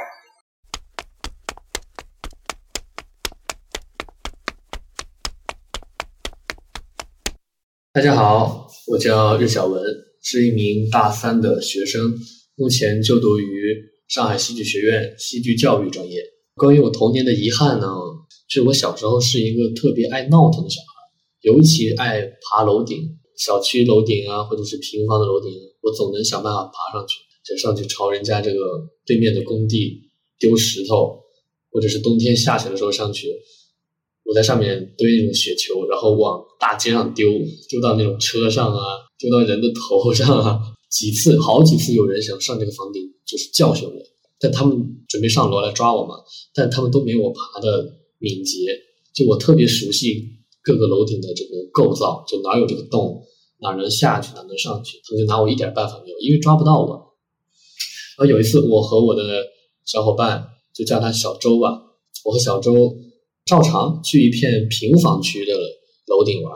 [7.98, 9.84] 大家好，我叫日小文，
[10.22, 12.14] 是一名大三的学生，
[12.56, 13.76] 目前就读于
[14.08, 16.22] 上海戏剧学院戏剧教育专业。
[16.54, 17.88] 关于我童年的遗憾呢，
[18.50, 20.88] 是我小时候是一个特别爱闹腾的小孩，
[21.42, 28.60] 尤其爱爬楼顶，小区楼顶啊，或者是平房的楼顶，我总能想办法爬上去，就上去朝人家这个
[29.08, 30.04] 对面的工地
[30.38, 31.20] 丢石头，
[31.72, 33.28] 或者是冬天下雪的时候上去。
[34.28, 37.32] 我在上面堆那种雪球，然后往大街上丢，
[37.70, 38.84] 丢到那种车上啊，
[39.18, 40.60] 丢到人的头上啊。
[40.90, 43.96] 几次，好几次有人想上这个房顶，就是教训我，
[44.40, 46.16] 但他们准备上楼来抓我嘛，
[46.54, 48.78] 但他们都没有我爬的敏捷。
[49.14, 50.24] 就我特别熟悉
[50.62, 53.24] 各个楼顶的这个构造，就哪有这个洞，
[53.62, 56.90] 哪能下去，哪能上去，他们就拿我一点办法没有，因为抓不到我。
[58.18, 59.24] 然后有一次，我和我的
[59.86, 61.82] 小伙伴，就叫他小周吧，
[62.26, 62.74] 我和小周。
[63.48, 65.54] 照常去一片平房区的
[66.08, 66.54] 楼顶玩，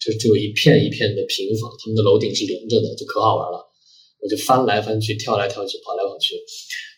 [0.00, 3.66] 就就一片一片的平房，他们的楼顶是连着的，就可好玩了。
[4.22, 6.34] 我就翻来翻去，跳来跳去，跑来跑去。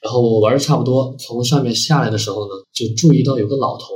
[0.03, 3.87] 然后我玩的差不多，从上面下来的时候呢，就注意到有个老头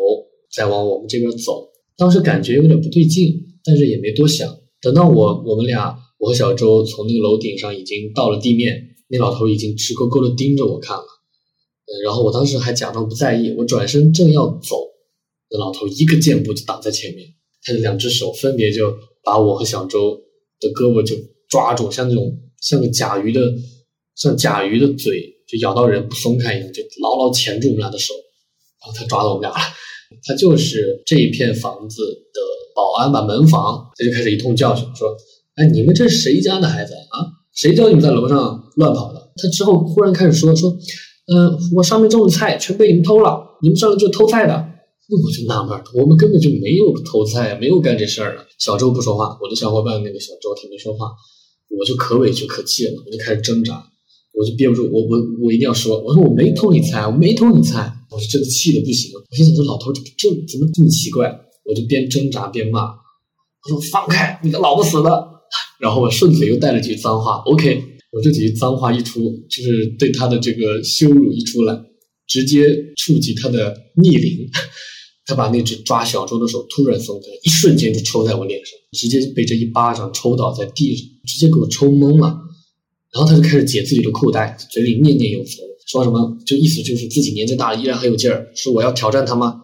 [0.55, 1.69] 在往我们这边走。
[1.97, 3.35] 当时感觉有点不对劲，
[3.65, 4.49] 但是也没多想。
[4.81, 8.77] 等到我我们俩，我和小周从那个楼顶上已经到了地面，
[9.09, 11.03] 那老头已经直勾勾的盯着我看了。
[11.03, 14.77] 嗯，然后我当时还假装不在意，我转身正要走。
[15.51, 17.29] 那老头一个箭步就挡在前面，
[17.63, 20.21] 他的两只手分别就把我和小周
[20.61, 21.15] 的胳膊就
[21.49, 23.41] 抓住，像那种像个甲鱼的，
[24.15, 28.15] 像甲鱼的嘴就咬到人不松开一样，就牢牢钳住我们俩的手。
[28.81, 29.57] 然后他抓到我们俩了，
[30.25, 32.41] 他就是这一片房子的
[32.75, 33.91] 保安吧，门房。
[33.97, 35.17] 他就开始一通教训，说
[35.57, 37.27] ：“哎，你们这是谁家的孩子啊？
[37.55, 40.71] 谁叫你们在楼上乱跑的？”他之后忽然开始说：“说，
[41.35, 44.69] 嗯，我上面种的菜全被你们偷了，你们上来就偷菜的。”
[45.09, 48.45] 那我就纳闷，我们根本就没有偷菜，没有干这事儿啊。
[48.59, 51.11] 小周不说话，我的小伙伴那个小周他没说话，
[51.69, 53.87] 我就可委屈可气了，我就开始挣扎，
[54.33, 59.25] 我就憋不住，我我我一定要说，我说我没偷你菜，我没偷你菜，我是真的气的不行了。
[59.31, 60.03] 我心想，这老头这
[60.47, 61.33] 怎么这么奇怪？
[61.65, 65.29] 我就边挣扎边骂，我说放开你个老不死的！
[65.81, 67.83] 然后我顺嘴又带了几句脏话，OK，
[68.13, 71.77] 我这几句脏话一出，就是对他的这个羞辱一出来，
[72.27, 74.49] 直接触及他的逆鳞，
[75.27, 82.29] 他把那只抓小周的手突然松开，一瞬间就抽在我脸上，直接被这一巴掌抽倒在地上，直接给我抽懵了。
[83.13, 89.63] 然后他就开始解自己的裤带，嘴里念念有词，说什么就意思就是自己年纪大了依然很有劲儿，说我要挑战他吗？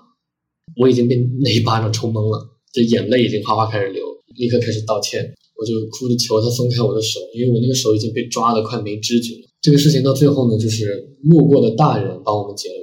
[0.76, 4.04] 我已经被那一巴掌抽懵了，这眼泪已经哗哗开始流，
[4.36, 5.32] 立刻开始道歉。
[5.54, 9.42] 我就哭着求他松开我的手，因为我那个手已经被抓的快没知觉了。
[9.60, 12.81] 这个事情到最后呢，就是路过的大人帮我们解了。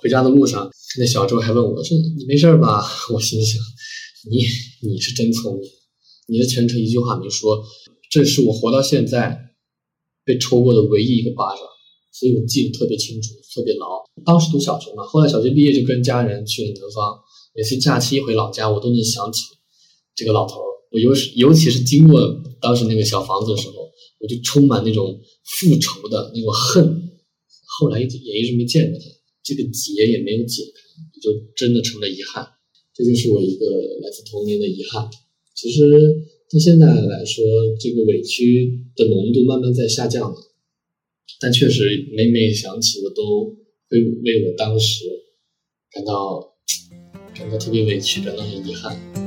[0.00, 2.82] 回家的路上，那小周还问我说：“你没事吧？”
[3.12, 3.60] 我心想
[4.30, 4.42] ：“你
[4.88, 5.68] 你是真聪明，
[6.26, 7.64] 你的全程一句话没说。
[8.10, 9.38] 这是我活到现在
[10.24, 11.62] 被抽过的唯一一个巴掌，
[12.12, 13.86] 所以我记得特别清楚，特别牢。
[14.24, 17.18] 当时读小学嘛，后来小学毕业就跟家人去了南方，
[17.54, 19.42] 每次假期一回老家，我都能想起
[20.14, 20.60] 这个老头。
[20.90, 22.18] 我尤是尤其是经过
[22.62, 23.74] 当时那个小房子的时候，
[24.20, 27.10] 我就充满那种复仇的那种恨。
[27.78, 29.04] 后来也也一直没见过他，
[29.48, 32.46] 这个结也没有解开，就真的成了遗憾。
[32.94, 33.64] 这就是我一个
[34.02, 35.08] 来自童年的遗憾。
[35.54, 35.80] 其实
[36.50, 37.42] 到现在来说，
[37.80, 40.36] 这个委屈的浓度慢慢在下降了，
[41.40, 43.56] 但确实每每想起，我都
[43.88, 45.06] 会为我当时
[45.90, 46.58] 感到
[47.34, 49.17] 感到特别委屈，感到很遗憾。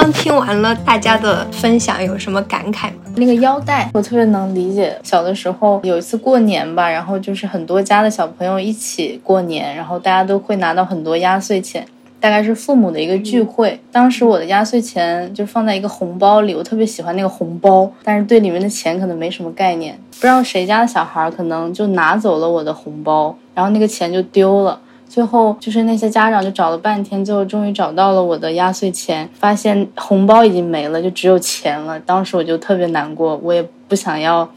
[0.00, 3.12] 刚听完了大家的分享，有什么感慨吗？
[3.16, 4.96] 那个腰带，我特别能理解。
[5.02, 11.84] 小的时候有一次过年吧，然后就是很多家的小朋友一起过年，然后大家都会拿到很多压岁钱，
[12.20, 13.80] 大概是父母的一个聚会。
[13.90, 19.98] 当时我的压岁钱就放在一个红包里，我特别喜欢那个红包，但是对里面的钱可能没什么概念。
[20.12, 24.78] 不知道谁家的小孩可能就拿走了我的红包，然后那个钱就丢了。
[25.08, 31.98] 最后就是那些家长就找了半天，最后终于找到了我的压岁钱，发现红包已经没了，就只有钱了。
[32.00, 34.48] 当时我就特别难过，我也不想要，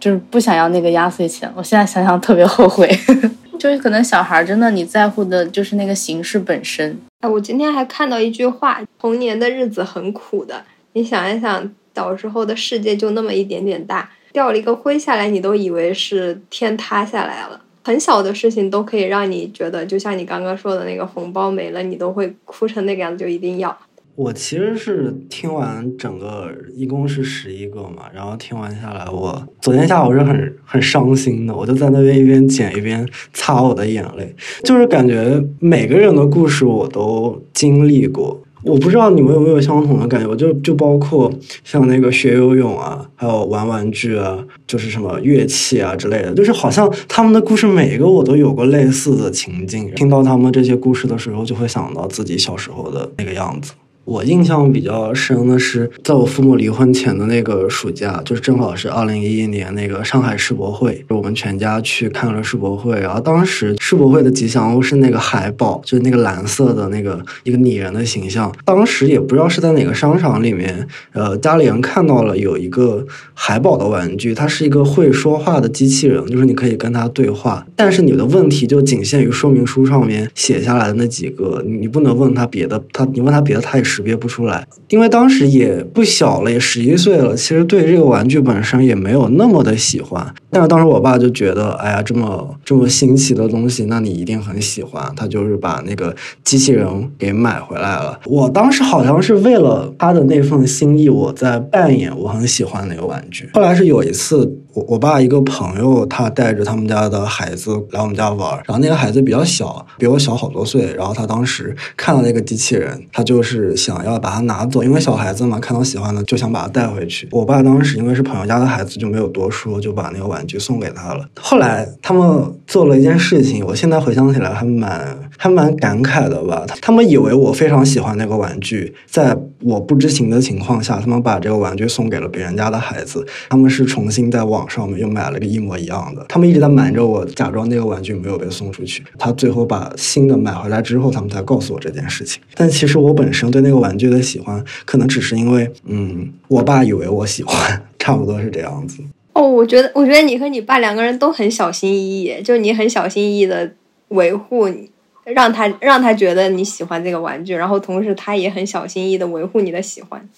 [0.00, 1.52] 就是不想要那个压岁钱。
[1.54, 2.88] 我现在想想特别后悔，
[3.60, 6.98] 就是可能小孩真的你在乎的就是那个形式本身。
[7.20, 10.64] 哎，我今天还看到一句话：童年的日子很苦的。
[10.94, 17.60] 你想一想，小时候的世界就那么一点点大，掉了一个灰下来，你都以为是天塌下来了。
[17.82, 23.76] 很小的事情都可以让你觉得，就像你刚刚说的那个红包没了，你都会哭成那个样子，就一定要。
[24.14, 38.38] 我其实是听完整个一共是十一个嘛，然后听完下来，我昨天下午是很很伤心的，我就在那边一边剪一边擦我的眼泪，就是感觉每个人的故事我都经历过。
[38.64, 41.32] 我不知道你们有没有相同的感觉，就就包括
[41.64, 53.72] 像那个学游泳啊，还有玩玩具啊，就是什么乐器啊之类的，就是好像他们的故事每一个我都有过类似的情境，听到他们这些故事的时候，就会想到自己小时候的那个样子。
[54.04, 62.98] 我印象比较深的是，在我父母离婚前的那个暑假，就是正好是二零一一年那个上海世博会，我们全家去看了世博会。
[62.98, 68.52] 然后当时世博会的吉祥物是那个海宝，就是那个蓝色的那个一个拟人的形象。
[68.64, 87.36] 当时也不知道是在哪个商场里面，呃，家里人看到了有一个海宝的玩具，它是一个会说话的机器人，就是你可以跟它对话，但是你的问题就仅限于说明书上面写下来的那几个，你不能问他别的，他你问他别的，他也识别不出来，因为当时也不小了，也十一岁了。
[87.36, 90.26] 其实对这个玩具本身也没有那么的喜欢。
[90.50, 95.12] 但是当时我爸就觉得，哎呀，这么这么新奇的东西，那你一定很喜欢。
[95.14, 96.86] 他就是把那个机器人
[97.18, 98.18] 给买回来了。
[98.24, 103.48] 我当时好像是为了他的那份心意，我在扮演我很喜欢那个玩具。
[103.52, 110.94] 后来是有一次，我我爸一个朋友，他带着他们家的孩子来我们家玩，然后那个孩子比较小，比我小好多岁。
[110.94, 114.22] 然后他当时看到那个机器人，他就是想要。
[114.22, 117.26] 把它拿走，因为小孩子嘛，看到喜欢的就想把它带回去。
[117.32, 121.26] 我爸当时因为是朋友家的孩子，就没有多说，就把那个玩具送给他了。
[121.40, 126.64] 后来他们做了一件事情，我现在回想起来还蛮还蛮感慨的吧。
[126.80, 133.26] 他们以为我非常喜欢那个玩具，在我不知情的情况下，他们把这个玩具送给了别人家的孩子。
[133.48, 136.24] 他们是重新在网上面又买了个一模一样的。
[136.28, 139.02] 他们一直在瞒着我，假装那个玩具没有被送出去。
[139.18, 142.40] 他最后把新的买回来之后，他们才告诉我这件事情。
[142.54, 144.12] 但其实我本身对那个玩具。
[144.12, 148.98] 的喜欢可能只是因为，嗯，我爸以为我喜欢，差不多是这样子。
[149.32, 153.72] 哦，我觉得，我觉得你和你爸两个人都很小心翼翼，就你很小心翼翼的
[154.08, 154.90] 维护你，
[155.24, 160.28] 让他让他觉得你喜欢这个玩具，然后同时他也很小心翼翼的维护你的喜欢。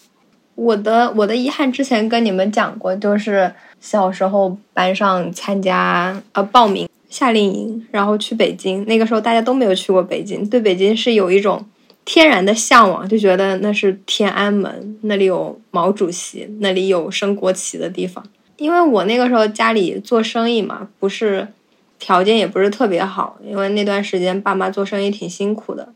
[0.55, 6.89] 我的我的遗憾之前跟你们讲过，就是小时候班上参加呃报名。
[7.11, 8.85] 夏令营，然后去北京。
[8.87, 11.65] 那个时候大家都没有去过北京，对北京是有一种
[12.05, 18.25] 天然的向往，就觉得那是天安门，那里有毛主席，那里有升国旗的地方。
[18.57, 21.47] 因为我那个时候家里做生意嘛，不是
[21.99, 25.89] 条件也不是特别好，因为那段时间爸妈做生意挺辛苦的。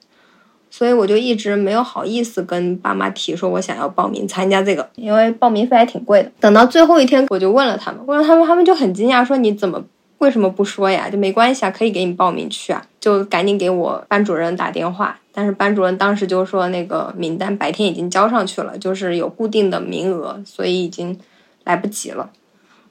[0.71, 6.31] 所以我就一直没有好意思跟爸妈提说我想要报名参加这个，因为报名费还挺贵的。
[6.41, 9.83] 等到最后一天，我就问了他们，问了他们，他们就很惊讶，说你怎么
[10.19, 11.09] 为什么不说呀？
[11.09, 15.19] 就没关系啊，可以给你报名去啊，就赶紧给我班主任打电话。
[15.33, 21.19] 但是班主任当时就说那个名单白天已经交上去了，就是有固定的名额，所以已经
[21.65, 22.29] 来不及了。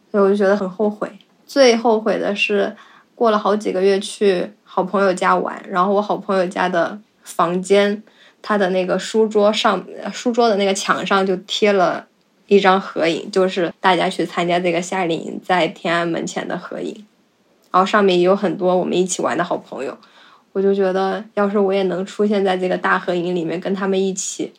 [0.09, 1.07] 所以我就觉得很后悔。
[1.45, 2.75] 最后悔的是
[3.17, 6.97] 过了好几个月去好朋友家玩，然后我好朋友家的。
[7.27, 8.01] 房间，
[8.41, 12.07] 他的那个书桌上，书桌的那个墙上就贴了
[12.45, 17.05] 一张合影，就是大家去参加这个夏令营在天安门前的合影。
[17.69, 19.97] 然后上面也有很多我们一起玩的好朋友，
[20.53, 24.53] 我就觉得要是我也能出现在这个大合影里面，跟他们一起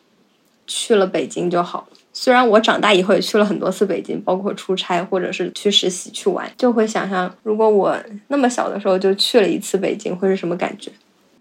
[0.67, 1.87] 去了北京就好。
[2.11, 7.95] 虽然我长大以后也去了很多次北京，包括出差或者是去实习去玩，就会想象如果我
[8.27, 10.91] 那么小的时候就去了一次北京，会是什么感觉。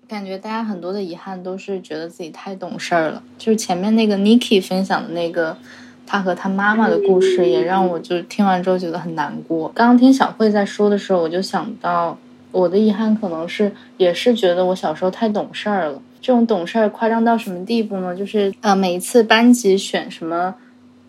[0.06, 3.22] 感觉大家很多的遗憾都是觉得自己太懂事儿了。
[3.36, 5.56] 就是前面那个 Niki 分享的那个
[6.06, 9.68] 他和他妈妈的故事，也让我就听完之后觉得很难过。
[9.74, 12.16] 刚刚听小慧在说的时候，我就想到
[12.52, 16.00] 我的遗憾可能是也是觉得我小时候太懂事儿了。
[16.20, 18.14] 这种懂事儿夸张到什么地步呢？
[18.14, 20.54] 就是呃，每一次班级选什么。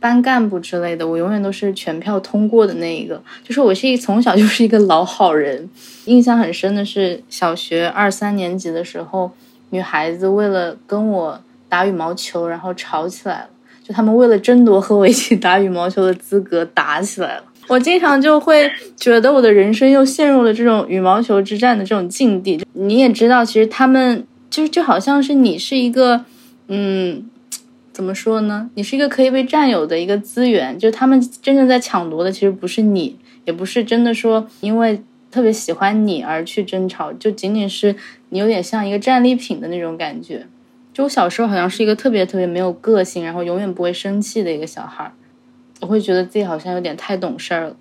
[0.02, 3.22] 班干部之类的，我永远都是全票通过的那一个。
[3.44, 5.70] 就是我是一从小就是一个老好人。
[6.06, 9.30] 印象很深的是，小学二三年级的时候，
[9.72, 13.50] 女孩子为了跟我打羽毛球，然后吵起来了。
[13.84, 17.44] 就他们为了争夺和我一起打羽毛球的资格，打起来了。
[17.68, 22.66] 我经常就会觉得我的人生又陷入了这种羽毛球之战的这种境地。
[22.72, 26.26] 你也知道，其实他们就是就好像是你是一个，
[26.68, 27.30] 嗯。
[27.92, 28.70] 怎么说呢？
[28.76, 37.94] 你是一个可以被占有的一个资源，就他们真正在抢夺的，其实不是你，也不是真的说因为特别喜欢你而去争吵，就仅仅是
[38.30, 40.48] 你有点像一个战利品的那种感觉。
[40.94, 45.12] 就我小时候好像是一个特别特别没有个性，然后永远不会生气的一个小孩儿，
[45.82, 47.76] 我会觉得自己好像有点太懂事儿了。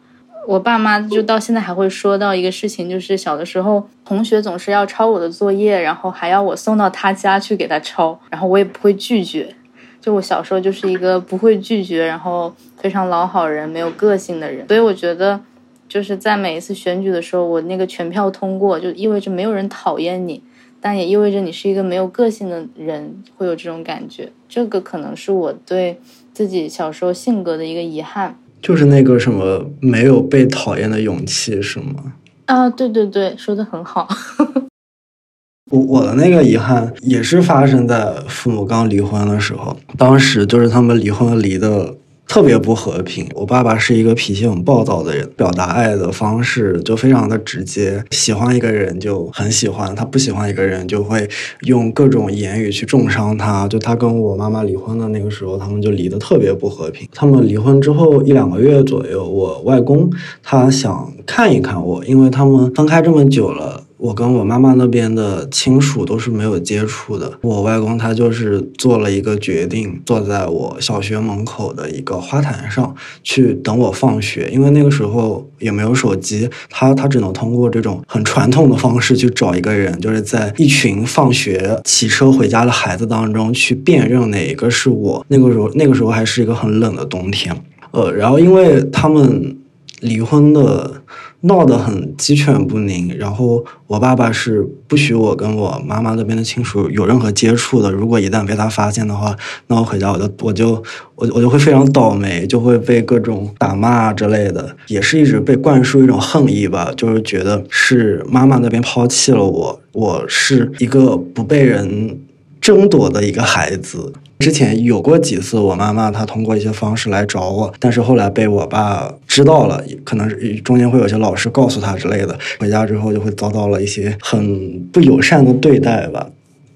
[0.48, 9.54] 我爸妈就到现在还会说到一个事情，就是小的时候同学总是要抄我的作业，然后还要我送到他家去给他抄，然后我也不会拒绝。
[10.00, 15.38] 就我小时候就是一个不会拒绝，然后非常老好人、没有个性的人，所以我觉得
[15.86, 20.42] 就是在每一次选举的时候，我那个全票通过，就意味着没有人讨厌你，
[20.80, 24.32] 但也意味着你是一个没有个性的人，会有这种感觉。
[24.48, 26.00] 这个可能是我对
[26.32, 32.14] 自己小时候性格的一个遗憾，就是那个什么没有被讨厌的勇气，是吗？
[32.46, 34.08] 啊，对对对，说的很好。
[35.70, 41.94] 我我的那个遗憾也是发生在父母刚离婚的时候，当时就是他们离婚离的
[42.28, 43.26] 特别不和平。
[43.34, 51.28] 我爸爸是一个脾气很暴躁的人，表达爱的方式就非常的直接，喜欢一个人就很喜欢，他不喜欢一个人就会
[51.62, 53.66] 用各种言语去重伤他。
[53.66, 57.08] 就他跟我妈妈离婚的那个时候，他们就离得特别不和平。
[57.12, 60.10] 他们离婚之后一两个月左右，我外公
[60.42, 63.87] 他想看一看我，因为他们分开这么久了。
[63.98, 67.32] 我跟我妈妈那边的亲属都是没有接触的。
[67.40, 72.94] 我外公他就是做了一个决定，坐在我小学门口的一个花坛上
[73.24, 85.26] 去等我放学，因为那个时候也没有手机，他他只能通过这种很传统的方式去找一个人，就是在一群放学骑车回家的孩子当中去辨认哪一个是我。
[85.26, 87.52] 那个时候那个时候还是一个很冷的冬天，
[87.90, 89.56] 呃，然后因为他们
[90.00, 90.97] 离婚的。
[91.42, 97.92] 闹得很鸡犬不宁，然后我爸爸是不许我跟我妈妈那边的亲属有任何接触的。
[97.92, 99.36] 如果一旦被他发现的话，
[99.68, 100.70] 那我回家我就我就
[101.14, 112.18] 我我就会非常倒霉，就会被各种打骂之类的，也是一直被灌输一种恨意吧，就是觉得是妈妈那边抛弃了我，我是一个不被人
[112.60, 114.12] 争夺的一个孩子。
[114.38, 126.28] 之前有过几次，我妈妈她通过一些方式来找我，但是后来被我爸知道了，可能是中间会有些老师告诉他之类的，回家之后就会遭到了一些很不友善的对待吧。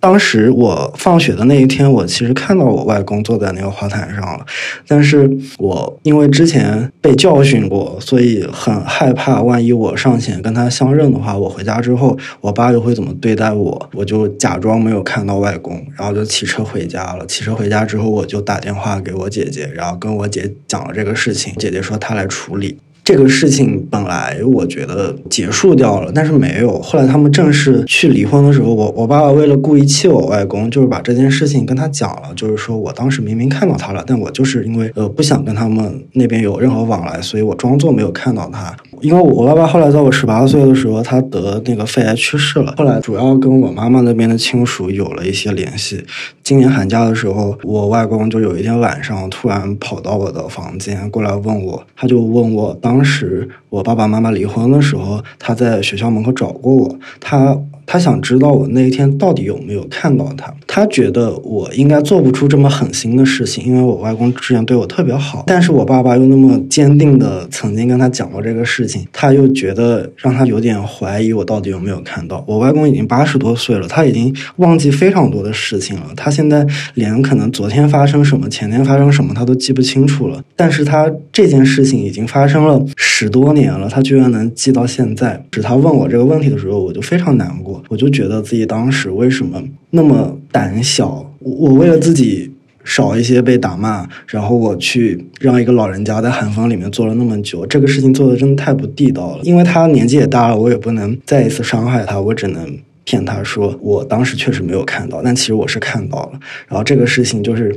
[0.03, 4.45] 当时我放学的那一天，我其实看到我外公坐在那个花坛上了，
[4.89, 13.91] 但是我因为之前被教训过，所以很害怕，万一我上前跟他相认的话，我回家之后，我爸又会怎么对待我？
[13.95, 17.25] 我就假装没有看到外公，然后就骑车回家了。
[17.27, 22.77] 骑车回家之后，我就打电话给我姐姐，然后跟我姐讲了这个事情，姐姐说她来处理。
[23.05, 26.81] 这个事情本来我觉得结束掉了，但是没有。
[26.81, 38.75] 后来他们正式去离婚的时候，我我爸爸为了故意气我外公，就是把这件事情跟他讲了，就是说我当时明明看到他了，但我就是因为呃不想跟他们那边有任何往来，所以我装作没有看到他。
[39.01, 42.73] 因为我爸爸后来在我十八岁的时候，他得那个肺癌去世了。
[42.79, 46.05] 后来主要跟我妈妈那边的亲属有了一些联系。
[46.45, 57.57] 今年寒假的时候，我外公就有一天晚上突然跑到我的房间过来问我，他就问我当当时我爸爸妈妈离婚的时候，他在学校门口找过我，他。
[57.93, 60.51] 他想知道我那一天到底有没有看到他。
[60.67, 65.45] 他觉得我应该做不出这么狠心的事情，因为我外公之前对我特别好。
[65.47, 72.43] 但是我爸爸又那么坚定的曾经跟他讲过这个事情，他又觉得让他有点怀疑我到底有没有看到。
[72.49, 76.07] 我外公已经八十多岁了，他已经忘记非常多的事情了。
[76.17, 80.43] 他现在连可能昨天发生什么、前天发生什么他都记不清楚了。
[80.57, 85.45] 但是他这件事情已经发生了十多年了，他居然能记到现在。
[85.53, 87.82] 是他问我这个问题的时候，我就非常难过。
[87.89, 91.31] 我就觉得自己当时为什么那么胆小？
[91.41, 92.51] 我为了自己
[92.85, 99.43] 少一些被打骂，然后我去让一个老人家在寒风里面坐了那么久，这个事情做的真的太不地道了。
[99.45, 106.41] 因为他年纪也大了，我也不能再一次伤害他，我只能骗他说我当时确实没有看到，但其实我是看到了。
[106.69, 107.77] 然后这个事情就是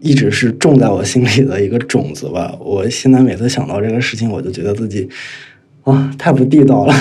[0.00, 2.56] 一直是种在我心里的一个种子吧。
[2.60, 5.08] 我现在每次想到这个事情，我就觉得自己
[5.84, 6.94] 啊，太不地道了。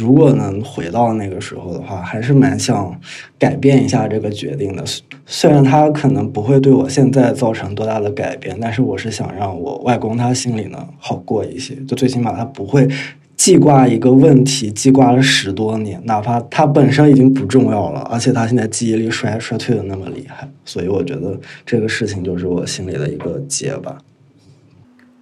[0.00, 2.98] 如果能回到那个时候的话，还是蛮想
[3.38, 4.82] 改变一下这个决定的。
[5.26, 11.74] 虽然他可能不会对我现在造成多大的改变，但是我是想让我外公他心里呢好过一些。
[11.86, 12.88] 就最起码他不会
[13.36, 20.48] 记挂一个问题，记挂了十多年，哪怕他本身已经不重要了，而且他现在记忆力衰衰退的那么厉害。
[20.64, 23.98] 所以我觉得这个事情就是我心里的一个结吧。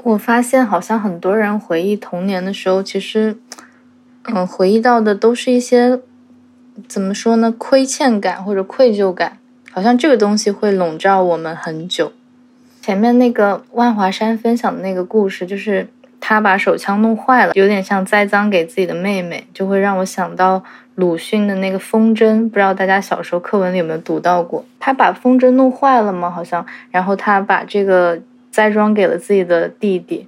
[0.04, 3.36] 我发现好像很多人回忆童年的时候，其实。
[4.34, 6.00] 嗯，回忆到的都是一些
[6.86, 7.50] 怎么说呢？
[7.56, 9.38] 亏欠感或者愧疚感，
[9.70, 12.12] 好像这个东西会笼罩我们很久。
[12.82, 15.88] 前面那个万华山分享的那个故事，就是
[16.20, 20.62] 他把手枪弄坏了，有点像栽赃给自己的妹妹，就会让我想到
[20.94, 22.48] 鲁迅的那个风筝。
[22.48, 24.64] 不知道大家小时候课文里有没有读到过？
[24.78, 26.30] 他把风筝弄坏了吗？
[26.30, 28.20] 好像，然后他把这个
[28.50, 30.26] 栽赃给了自己的弟弟，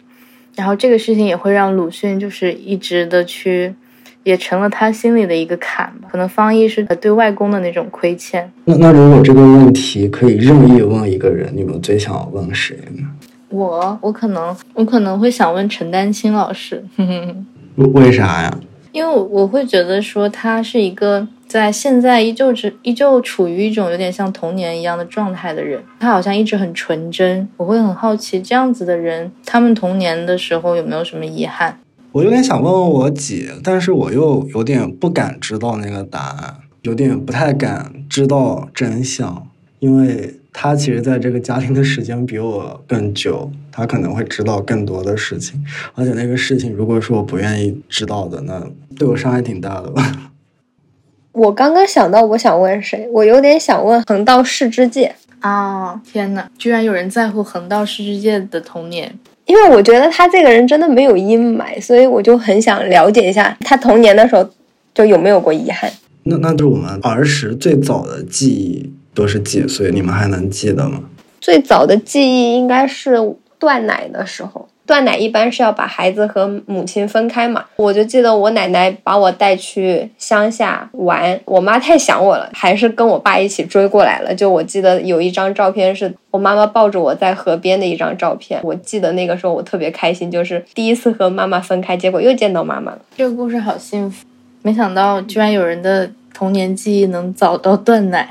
[0.55, 3.75] 然后这个事情也会让鲁迅就是一直的去。
[4.23, 6.09] 也成了他心里的一个坎吧。
[6.11, 8.51] 可能方毅是对外公的那种亏欠。
[8.65, 13.07] 那那如果这个问题可以任意问一个人，你们最想问谁呢？
[13.49, 16.85] 我我可能我可能会想问陈丹青老师。
[17.77, 18.59] 为为啥呀？
[18.93, 25.81] 因为我我会觉得说他是一个在现在依旧只依旧处于一种有点像童年一样的状态的人。
[26.01, 27.49] 他好像一直很纯真。
[27.57, 31.79] 我会很好奇这样子的人，他们童年的时候有没有什么遗憾？
[32.13, 39.47] 我有点想问问我姐，但是我又有点不敢知道那个答案，有点不太敢知道真相，
[39.79, 48.67] 因为她其实在这个家庭的时间比我更久，她可能会知道更多的事情，而且那个事情如果说我不愿意知道的，那
[48.99, 50.33] 对我伤害挺大的吧。
[51.31, 53.09] 我刚刚想到，我想问谁？
[53.13, 56.03] 我有点想问横道世之介啊！
[56.05, 59.17] 天呐，居然有人在乎横道世之介的童年。
[59.51, 64.49] 因为我觉得他这个人真的没有阴霾，所以我就很想了解一下他童年的时候
[64.95, 65.91] 就有没有过遗憾。
[66.23, 69.91] 那那就是我们儿时最早的记忆都是几岁？
[69.91, 71.01] 你们还能记得吗？
[71.41, 73.17] 最早的记忆应该是
[73.59, 74.69] 断奶的时候。
[74.91, 84.35] 断奶一般是要把孩子和母亲分开嘛，我就记得我奶奶把我带去乡下玩，我妈太想我了，还是跟我爸一起追过来了。
[84.35, 92.99] 就我记得有一张照片是我妈妈抱着我在河边的一张照片，我记得那个时候我特别开心，就是第一次和妈妈分开，结果又见到妈妈了。
[93.17, 94.27] 这个故事好幸福，
[94.63, 98.29] 没想到居然有人的童年记忆能早到断奶。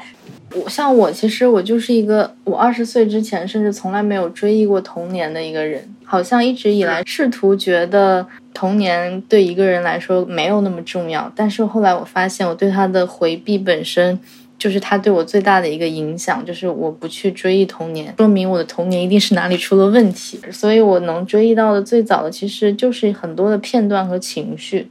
[0.56, 14.20] 我像我，其实我就是一个我二十岁之前甚至从来没有追忆过童年的一个人，好像一直以来试图觉得童年对一个人来说没有那么重要，但是后来我发现我对他的回避本身
[14.58, 24.90] 就是他对我最大的一个影响，就是我不去追忆童年，说明我的童年一定是哪里出了问题，所以我能追忆到的最早的其实就是很多的片段和情绪。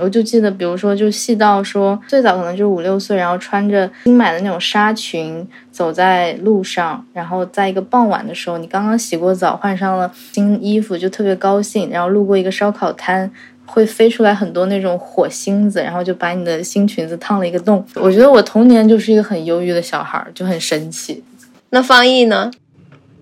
[0.00, 11.90] 我就记得，比如说，就细到说，最早可能就是五六岁，然后穿着新买的那种纱裙走在路上，然后在一个傍晚的时候，你刚刚洗过澡，换上了新衣服，就特别高兴。
[11.90, 13.30] 然后路过一个烧烤摊，
[13.66, 17.84] 会飞出来很多那种火星子，然后就把你的新裙子烫了一个洞。
[17.94, 21.22] 我觉得我童年就是一个很忧郁的小孩，就很神奇。
[21.70, 22.50] 那方毅呢？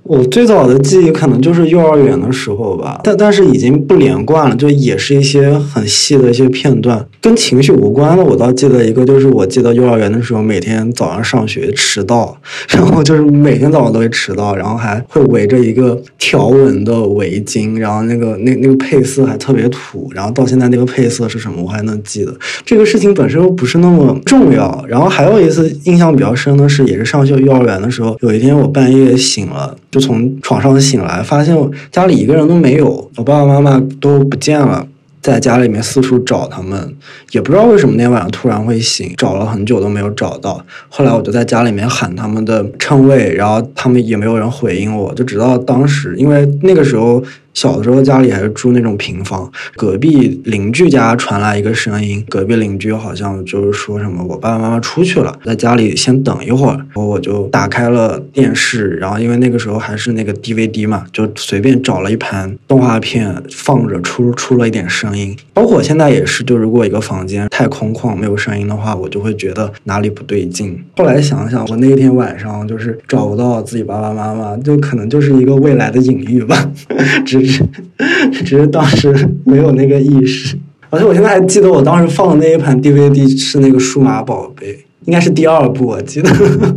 [0.09, 8.25] 我最早的记忆可能就是幼儿园的时候吧，但但是已经不连贯了，就也是一些很细的一些片段，跟情绪无关的。
[8.25, 12.35] 我倒记得一个，就是我记得幼儿园的时候，每天早上上学迟到，
[12.71, 22.35] 然后就是每天早上都会迟到，然后还会围着一个条纹的围巾，然后那个那那个配色还特别土，然后到现在那个配色是什么我还能记得。
[22.65, 24.83] 这个事情本身又不是那么重要。
[24.89, 29.77] 然后还有一次印象比较深的是，也是上幼幼儿园的时候，有一天我半夜醒了。
[29.99, 31.57] 从床上醒来，发现
[31.91, 34.87] 家里一个人都没有，我爸爸妈妈都不见了，
[35.21, 36.95] 在家里面四处找他们，
[37.33, 40.65] 也不知道为什么那天晚上突然会醒，找了很久都没有找到。
[40.89, 47.23] 后来我就在家里面喊他们的称谓，然后他们也没有人回应我，就直到当时，因为那个时候。
[47.59, 56.77] 小的时候家里还是住那种平房，隔壁邻居家传来一个声音，隔壁邻居好像就是说什么我爸爸妈妈出去了，在家里先等一会儿。
[56.77, 65.37] 然后我就打开了电视，然后因为那个时候还是那个 DVD 嘛，就随便找了一盘动画片放着，出出了一点声音。
[65.53, 70.81] 包括我现在也是，就如果一个房间太空旷没有声音的话，我就会觉得哪里不对劲。
[70.97, 76.71] 后来想想，我那天晚上就是找不到自己爸爸妈妈，就可能就是一个未来的隐喻吧，
[77.27, 77.48] 只。
[78.45, 80.57] 只是当时没有那个意识，
[80.91, 86.31] 而且我现在还记得我当时放的那一盘 DVD 是那个数码宝贝，应该是第二部，我记得，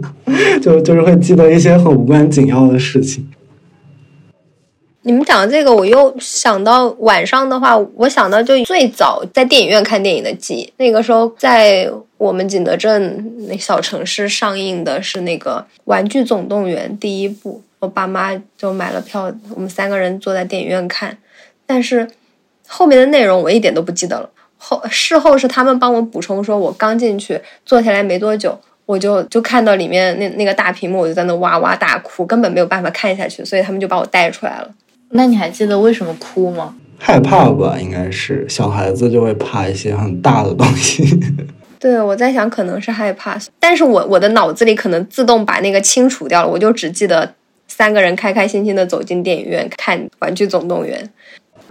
[0.62, 3.28] 就就是会记得一些很无关紧要的事情。
[5.04, 10.74] 你们讲的这个，我又想到晚上的话，我想到就最早在电影院看电影的记忆。
[10.78, 17.64] 那个时候在我们景德镇那小城市上映的是那个《玩具总动员》第一部。
[17.82, 21.18] 我爸妈就买了票，我们三个人坐在电影院看，
[21.66, 22.08] 但是
[22.68, 24.30] 后面的内容我一点都不记得了。
[24.60, 28.56] 后事后是他们帮我补充，说我刚进去坐下来没多久，
[28.86, 34.70] 我就就看到里面那那个大屏幕，我就在那哇哇大哭，根本没有办法看下去，所以他们就把我带出来了。
[35.10, 36.76] 那你还记得为什么哭吗？
[37.00, 41.20] 害怕吧，应该是小孩子就会怕一些很大的东西。
[41.80, 47.34] 对，我在想可能是害怕，但是我我的脑子里可能自动把那个清除掉了，我就只记得。
[47.82, 51.04] 三个人开开心心的走进电影院看《玩具总动员》。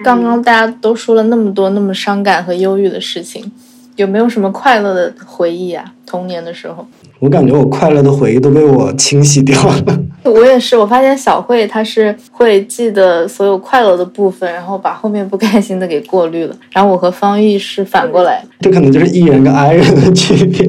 [0.02, 3.52] 刚刚大家都说了那么多那么伤感和忧郁的事情，
[3.94, 5.84] 有没有什么快乐的回忆啊？
[6.04, 6.84] 童年的时候，
[7.20, 9.84] 我感觉我快乐的回忆都被我清洗掉了。
[10.24, 16.56] 我也是，我发现小慧她是会记得所有快乐的部分，然后把后面不开心的给过滤了。
[16.72, 20.66] 然后我和方毅是反过来，这可能就是艺人跟 I 人的区别。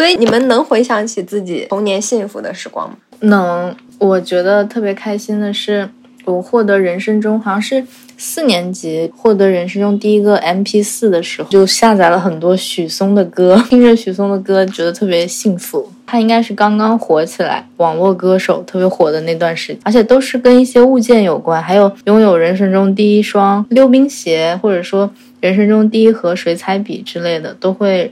[0.00, 2.96] 所以你们能回想起自己童年幸福的时光吗？
[3.20, 3.76] 能。
[3.98, 5.86] 我觉得特别开心的是，
[6.24, 7.84] 我获得人生中好像是
[8.16, 15.86] 四年级获得人生中第一个 M P 四的时候，就下载了很多许嵩的歌，听着许嵩的歌，觉得特别幸福。
[16.06, 28.10] 他应该是刚刚火起来，网络歌手特别火的那段时间，而且都是跟一些物件有关，还有拥有人生中第一双溜冰鞋，或者说人生中第一盒水彩笔之类的，都会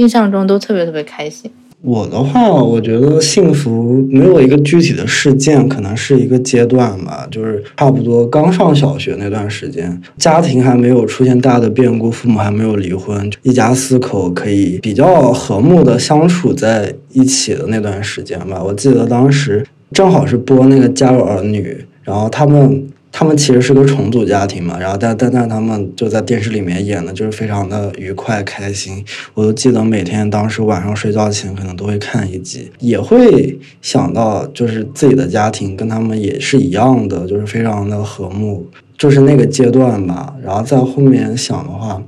[0.00, 1.50] 印象中都特别特别开心。
[1.82, 18.62] 我的话，我觉得幸福没有一个具体的事件，可能是一个阶段吧，就是差不多刚上小学那段时间，家庭还没有出现大的变故，父母还没有离婚，一家四口可以比较和睦的相处在一起的那段时间吧。
[18.62, 21.62] 我记得当时正好是播那个《家有儿女》，
[22.02, 22.88] 然后他们。
[23.12, 29.04] 他们其实是个重组家庭嘛，然后但但但他们就在电视里面演的，就是非常的愉快开心。
[29.34, 38.64] 我都记得每天当时晚上睡觉前可能都会看一集，也会想到就是自己的家庭跟他们也是一样的，就是非常的和睦，
[38.96, 40.34] 就是那个阶段吧。
[40.42, 42.00] 然后在后面想的话，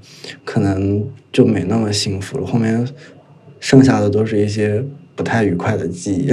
[0.45, 2.47] 可能就没那么幸福了。
[2.47, 2.87] 后面
[3.59, 4.85] 剩下的都是一些
[5.17, 6.33] 不太愉快的记忆。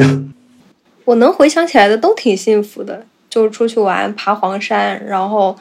[1.06, 3.08] 我能回想起来的都挺幸福的。
[3.30, 5.56] 就是出去玩，爬黄山，然后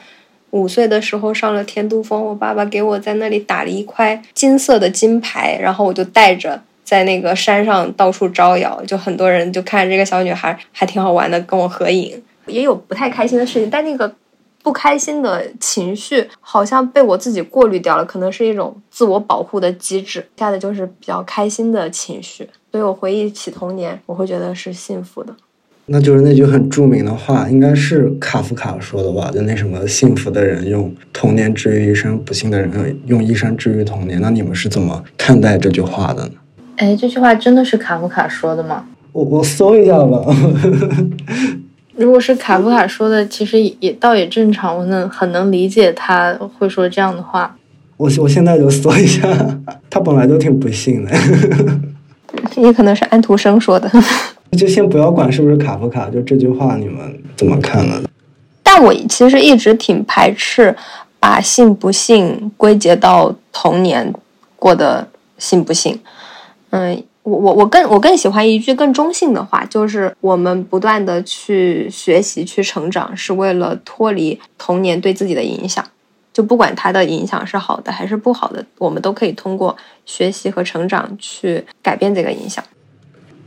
[0.50, 12.22] 五岁的时候上了天都峰，我爸爸给我在那里打了一块金色的金牌，然后我就带着在那个山上到处招摇，就很多人就看这个小女孩还挺好玩的，跟我合影。
[12.46, 14.10] 也有不太开心的事情，但那个
[14.62, 20.26] 不开心的情绪好像被我自己过滤掉了，可能是一种自我保护的机制。
[20.38, 25.36] 下的就是比较开心的情绪，所以我回忆起童年，我会觉得是幸福的。
[25.90, 29.30] 那就是那句很著名的话，应该是卡夫卡说的吧？
[29.32, 32.70] 就那什么，幸福的人用童年治愈一生，不幸的人
[33.06, 34.20] 用一生治愈童年。
[34.20, 36.32] 那你们是怎么看待这句话的呢？
[36.76, 38.84] 哎，这句话真的是卡夫卡说的吗？
[39.12, 40.22] 我我搜一下吧。
[41.96, 47.56] 如果是卡夫卡说的，其实也倒也正常，我能很能理解他会说这样的话。
[47.96, 49.26] 我我现在就搜一下，
[49.88, 51.10] 他本来就挺不幸的。
[52.56, 53.90] 也可能是安徒生说的。
[54.56, 58.02] 就先不要管是不是卡夫卡，就这句话你们怎么看呢？
[58.62, 60.74] 但我其实一直挺排斥
[61.18, 64.12] 把幸不幸归结到童年
[64.56, 65.98] 过的幸不幸。
[66.70, 75.84] 嗯，我我我更我更喜欢一句更中性的话，就是我们不断的去学习、去成长，是为了脱离童年对自己的影响。
[76.32, 79.76] 就不管它的影响是好的还是不好的，我们都可以通过
[80.06, 82.62] 学习和成长去改变这个影响。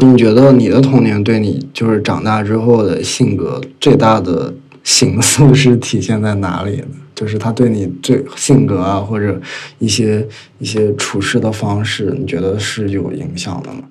[0.03, 6.87] 你觉得你的童年对你就是长大之后的性格最大的形塑 是体现在哪里呢？
[7.13, 9.39] 就是他对你最性格啊，或者
[9.77, 10.27] 一些
[10.57, 13.83] 一些处事的方式，你觉得是有影响的吗？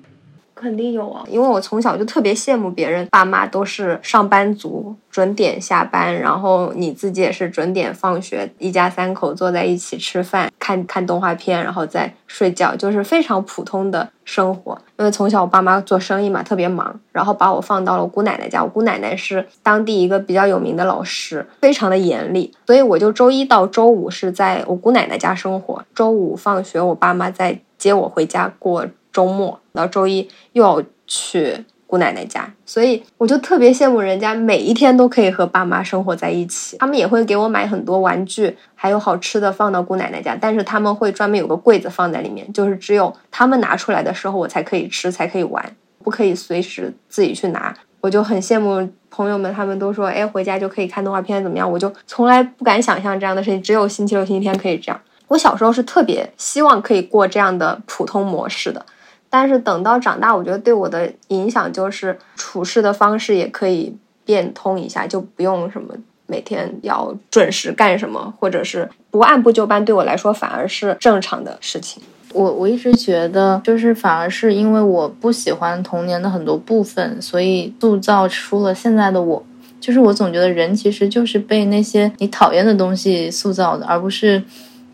[0.61, 14.77] 肯定有啊，因为我从小就特别羡慕别人爸妈都是上班族，准点下班，然后你自己也是准点放学，一家三口坐在一起吃饭，看看动画片，然后再睡觉，就是非常普通的生活。
[14.97, 18.63] 因为从小我爸妈做生意嘛，特别忙，然后把我放到了我姑奶奶家。
[18.63, 28.85] 我姑奶奶是当地一个比较有名的老师，非常的严厉，所以我就周一到周五是在我姑奶奶家生活，周五放学我爸妈再接我回家过。
[29.11, 36.77] 周末到周一又要去姑奶奶家，所以我就特别羡慕人家每一天都可以和爸妈生活在一起。
[36.77, 47.75] 他们也会给我买很多玩具，还有好吃的放到姑奶奶家，但是他们会专门有个柜子放在里面，就是只有他们拿出来的时候我才可以吃，才可以玩，不可以随时自己去拿。
[47.99, 51.69] 我就很羡慕朋友们，他们都说，哎，回家就可以看动画片，怎么样？
[51.69, 54.99] 我就从来不敢想象这样的事情，只有星期六、星期天可以这样。
[55.27, 58.85] 我小时候是特别希望可以过这样的普通模式的。
[59.31, 65.95] 但是等到长大，我觉得对我的影响就是处事的方式也可以变通一下，就不用什么
[66.27, 72.03] 每天要准时干什么，或者是不按部就班，对我来说反而是正常的事情。
[72.33, 79.43] 我我一直觉得，就是反而是因为我不喜欢童年的很多部分，所以塑造出了现在的我。
[79.81, 84.43] 就是我总觉得人其实就是被那些你讨厌的东西塑造的，而不是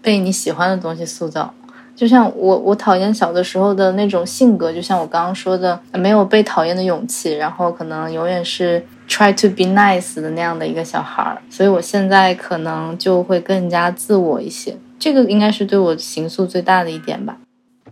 [0.01, 1.53] 被你喜欢的东西塑造。
[1.97, 17.35] 就像我，我讨厌小的时候的那种性格，就像我刚刚说的，没有被讨厌的勇气，然后可能永远是 try to be nice 的那样的一个小孩儿，所以我现在可能就会更加自我一些，这个应该是对我形塑最大的一点吧。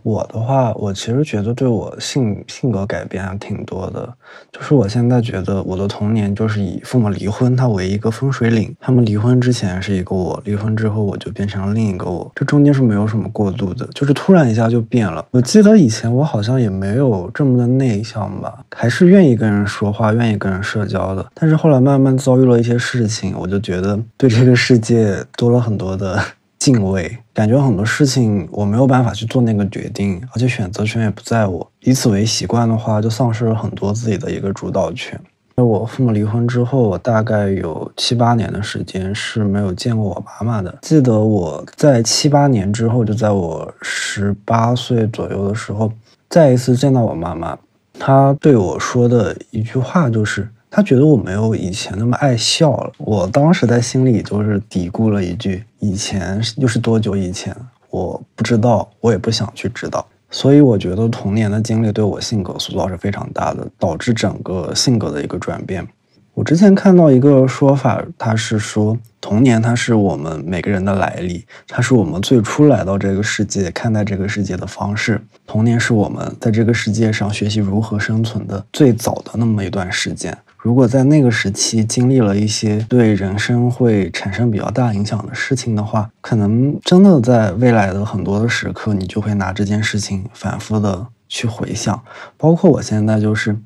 [0.06, 4.08] 我的话，我其实觉得对我性性格改变还挺多的。
[4.52, 8.72] 就是我现在觉得我的童年就是以父母离婚它为一个分水岭。
[8.78, 12.30] 他们离婚之前是一个我，离婚之后我就变成了另一个我。
[12.36, 15.26] 这中间是没有什么过渡的，就是突然一下就变了。
[15.32, 21.26] 我记得以前我好像也没有这么的内向吧，还是愿意跟人说话，愿意跟人社交的。
[21.34, 26.22] 但是后来慢慢遭遇了一些事情，我就觉得对这个世界多了很多的。
[26.58, 31.70] 敬畏，感觉很多事情我没有办法去做那个决定，而且选择权也不在我。
[31.80, 35.20] 以此为习惯的话，就丧失了很多自己的一个主导权。
[35.54, 40.78] 那我父母离婚之后，我大概有七八年的时间是没有见过我妈妈的。
[40.80, 45.92] 记得我在七八年之后，就在我十八岁左右的时候，
[46.30, 47.58] 再一次见到我妈妈，
[47.98, 50.48] 她对我说的一句话就是。
[50.68, 52.92] 他觉得我没有以前那么爱笑了。
[52.98, 57.54] 我当时在心里就是嘀咕了一句：“以前又是多久以前？
[57.90, 65.86] 我不知道，我也不想去知道。”所以我觉得童年的经历对我性格塑造是非常大的，导致整个性格的一个转变。
[66.34, 75.18] 我之前看到一个说法，他是说童年它是我们每个人的来历，它是我们最初来到这个世界看待这个世界的方式。
[75.46, 80.36] 童年是我们在这个世界上学习如何生存的最早的那么一段时间。
[80.66, 92.02] 如果在那个时期经历了一些对人生会产生比较大影响的事情的话，可能真的在未来的很多的时刻，你就会拿这件事情反复的去回想。
[92.36, 93.56] 包括我现在就是，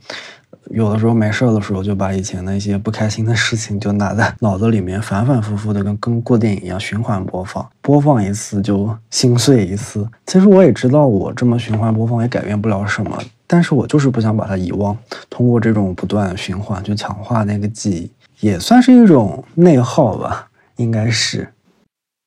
[0.72, 10.06] 有的时候没事的时候，就把以前的一些不开心的事情就拿在脑子里面反反复复的跟跟过电影一样循环播放，播放一次就心碎一次。
[10.26, 13.18] 其实我也知道，我这么循环播放也改变不了什么。
[13.52, 14.96] 但是我就是不想把它遗忘，
[15.28, 21.48] 通过这种不断循环去强化那个记忆，也算是一种内耗吧，应该是。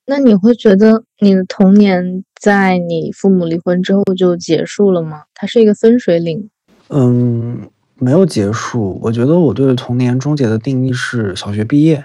[0.05, 5.23] 那你会觉得你的童年在你父母离婚之后就结束了吗？
[5.33, 6.49] 它是一个分水岭。
[6.89, 8.99] 嗯，没有结束。
[9.01, 12.03] 我觉得我对童年终结的定义是小学毕业。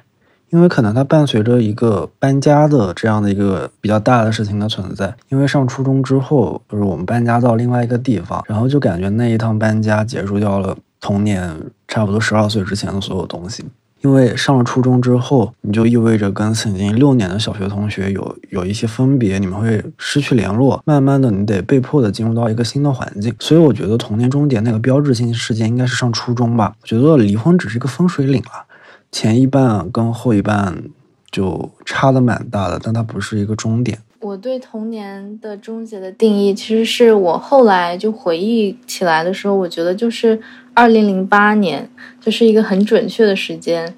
[0.50, 5.14] 因为可能它伴随着一个搬家的这样的一个比较大的事情的存在。
[5.28, 11.54] 因为上初中之后，就是我们搬家到另外一个地方，然后就感觉那一趟搬家结束掉了童年
[11.86, 13.64] 差不多十二岁之前的所有东西。
[14.00, 23.34] 因为上了初中之后，你就意味着跟曾经六年的小学同学有有一些分别，你们会失去联络，慢慢的你得被迫的进入到一个新的环境。
[23.40, 26.76] 所以我觉得童年终点那个标志性事件应该是上初中吧。
[26.80, 28.64] 我觉得离婚只是一个分水岭了，
[29.10, 30.84] 前一半跟后一半
[31.30, 33.98] 就差的蛮大的，但它不是一个终点。
[34.20, 40.40] 我对童年的终结的定义，其实是我后来就回忆起来的时候，我觉得就是
[40.74, 41.88] 二零零八年，
[42.20, 43.94] 就是一个很准确的时间。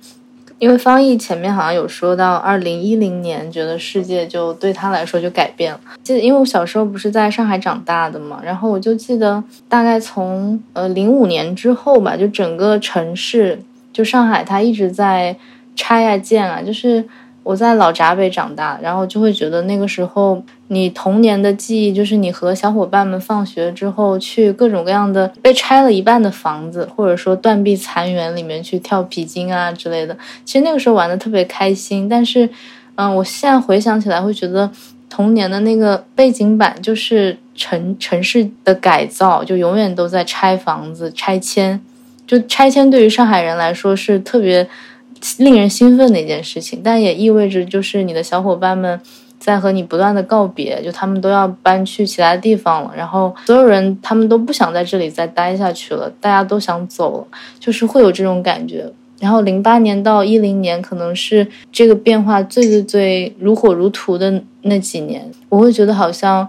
[0.58, 5.80] 因为方毅前面好像有说到二零一零年，觉得世界就对他来说就改变了。
[6.02, 13.58] 记得因为我小时候不是在上海长大的嘛，然后我就记得大概从呃零五年之后吧，就整个城市
[14.00, 15.36] 就上海，它一直在
[15.76, 17.04] 拆啊建啊，就是。
[17.42, 30.16] 我在老闸北长大，然后就会觉得那个时候你童年的记忆就是你和小伙伴们放学之后去各种各样的被拆了一半的房子，或者说断壁残垣里面去跳皮筋啊之类的。
[30.44, 32.48] 其实那个时候玩的特别开心，但是，
[32.96, 34.70] 嗯，我现在回想起来会觉得
[35.08, 41.80] 童年的那个背景板就是城城市的改造，就永远都在拆房子、拆迁。
[42.30, 44.68] 就拆迁对于上海人来说是特别。
[45.36, 48.98] 令人兴奋的一件事情，但也意味着就是你的小伙伴们
[49.38, 57.26] 在和你不断的告别，就他们都要搬去其他地方了，然后所有人他们都不想在这里再待下去了，大家都想走了，
[57.58, 58.90] 就是会有这种感觉。
[59.20, 66.48] 然后零八年到一零年可能是这个变化最最最如火如荼的那几年，我会觉得好像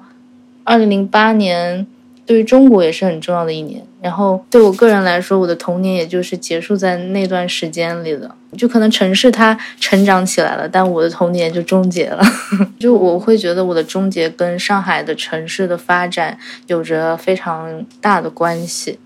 [0.64, 1.86] 二零零八年。
[2.26, 8.36] 对于中国也是很重要的一年，然后对我个人来说，我的童年也就是结束在那段时间里了。
[8.58, 12.22] 就可能城市它成长起来了，但我的童年就终结了。
[12.80, 19.00] 就我会觉得我的终结跟上海的城市的发展有着非常大的关系。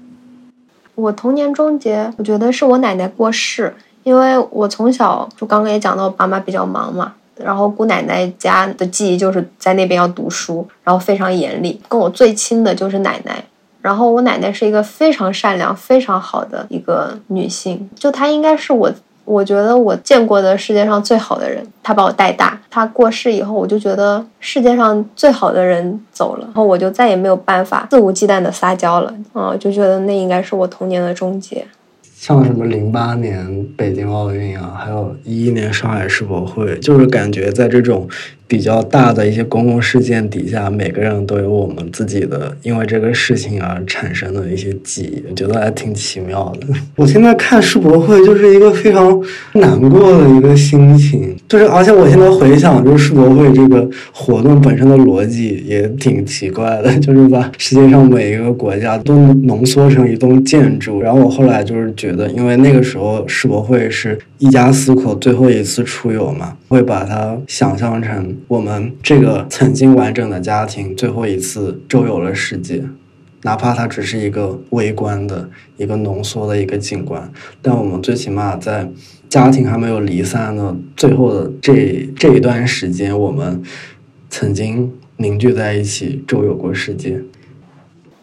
[0.96, 7.14] 我童年终结，我觉得是我奶奶过世，因为我从小就刚刚也讲到我，爸妈比较忙嘛。
[7.38, 11.82] 然后姑奶奶家的记忆就是在那边要读书，然后非常严厉。
[11.90, 13.44] 跟我最亲的就是奶奶，
[13.82, 18.92] 然后我奶奶是一个非常善良、非常好的一个女性，就她应该是我，
[19.26, 21.66] 我觉得我见过的世界上最好的人。
[21.84, 31.66] 她把我带大，她过世以后，我就觉得世界上最好的人走了，然后我就再也没有办法肆无忌惮的撒娇了，嗯，就觉得那应该是我童年的终结。
[32.28, 38.10] 像什么零八年北京奥运啊，还有一一年上海世博会，就是感觉在这种。
[38.48, 46.68] 比较大的一些公共事件底下，每个人都有我们自己的因为这个事情而产生的一些记忆，我觉得还挺奇妙的。
[46.96, 49.20] 我现在看世博会就是一个非常
[49.54, 61.02] 难过的一个心情，就是而且我现在回想，就是世博会这个活动本身的逻辑也挺奇怪的， 就是把世界上每一个国家都浓缩成一栋建筑。
[61.02, 68.36] 然后我后来就是觉得，因为那个时候世博会是一家四口最后一次出游嘛，会把它想象成。
[68.48, 72.82] 我们这个曾经完整的家庭最后一次周游了世界，
[73.46, 77.32] 哪怕它只是一个微观的一个浓缩的一个景观，
[77.62, 78.90] 但我们最起码在
[79.30, 83.62] 家庭还没有离散的最后的这这一段时间，我们
[84.32, 87.22] 曾经凝聚在一起周游过世界。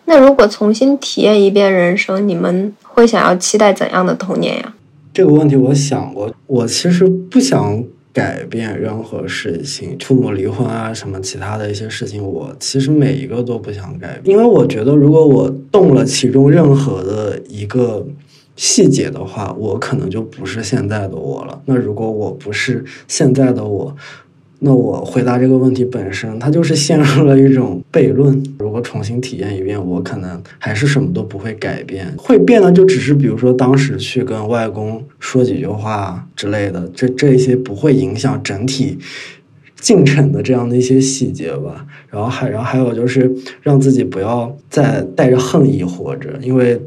[0.07, 4.75] 那如果重新体验一遍人生，你们会想要期待怎样的童年呀？
[5.15, 7.85] 这个问题我想过，我其实不想。
[8.13, 18.07] 改变任何事情，父母离婚啊，什么其他的一些事情，我其实每一个都不想改，因为我觉得如果我动了其中任何的一个
[18.57, 21.63] 细节的话，我可能就不是现在的我了。
[21.65, 23.97] 那如果我不是现在的我。
[24.65, 28.41] 那我回答这个问题本身，它就是陷入了一种悖论。
[28.61, 38.97] 如果重新体验一遍，我可能还是什么都不会改变，会变的就只是比如说当时去跟外公说几句话之类的，这这些不会影响整体
[39.81, 41.85] 进程的这样的一些细节吧。
[42.09, 46.81] 然后还然后还有就是让自己不要再带着恨意活着，因为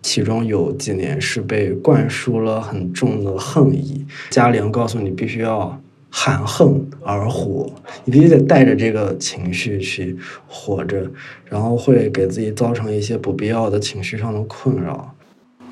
[0.00, 5.76] 其中有几年是被灌输了很重的恨意，家里人告诉你必须要。
[6.18, 7.70] 含恨而活，
[8.06, 10.16] 你必须得带着这个情绪去
[10.48, 11.06] 活着，
[11.44, 15.14] 然后会给自己造成一些不必要的情绪上的困扰。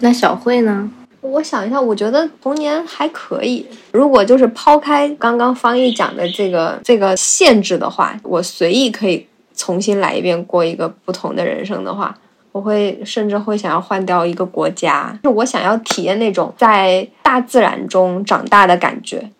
[0.01, 0.91] 那小慧呢？
[1.23, 3.67] 我想一下，我觉得童年还可以。
[3.93, 9.27] 如果就是抛开刚刚方毅讲的这个这个限制的话，我随意可以
[9.57, 12.15] 重新来一遍，过一个不同的人生的话，
[12.53, 19.31] 我会甚至会想要换掉一个国家，是我想要体验那种在大自然中长大的感觉。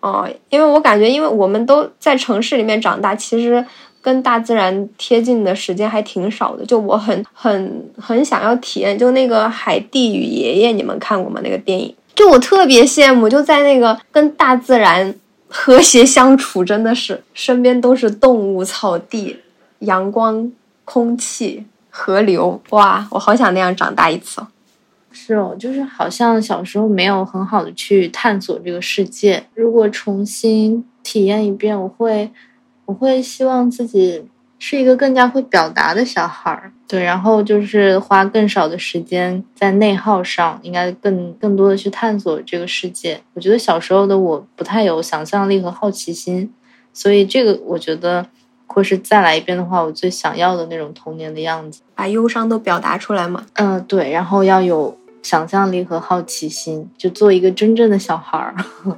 [0.00, 3.64] 哦，因为我感觉，因为我们都在城市里面长大，其实
[4.00, 6.64] 跟大自然贴近的时间还挺少的。
[6.64, 11.40] 就我很很很想要体验，就那个《海蒂与爷爷》，你们看过吗？
[11.44, 15.14] 那个电影就我特别羡慕，就在那个跟大自然
[15.48, 19.36] 和谐相处，真的是身边都是动物、草地、
[19.80, 20.50] 阳光、
[20.84, 24.40] 空气、河流，哇，我好想那样长大一次。
[25.12, 29.44] 是哦，就是好像小时候没有很好的去探索这个世界。
[29.54, 32.30] 如果重新体验一遍，我会，
[32.86, 34.24] 我会希望自己
[34.58, 36.72] 是一个更加会表达的小孩儿。
[36.86, 43.20] 对，然后就是花更少的时间在内耗上，应该更更多的去探索这个世界。
[43.34, 46.52] 我觉得小时候的我不太有想象力和好奇心，
[46.92, 48.26] 所以这个我觉得，
[48.66, 53.44] 或是再来一遍的话，我最想要的那种童年的样子，把忧伤都表达出来嘛。
[53.54, 54.96] 嗯，对，然后要有。
[55.22, 58.54] 想象力和好奇心，就做一个真正的小孩儿。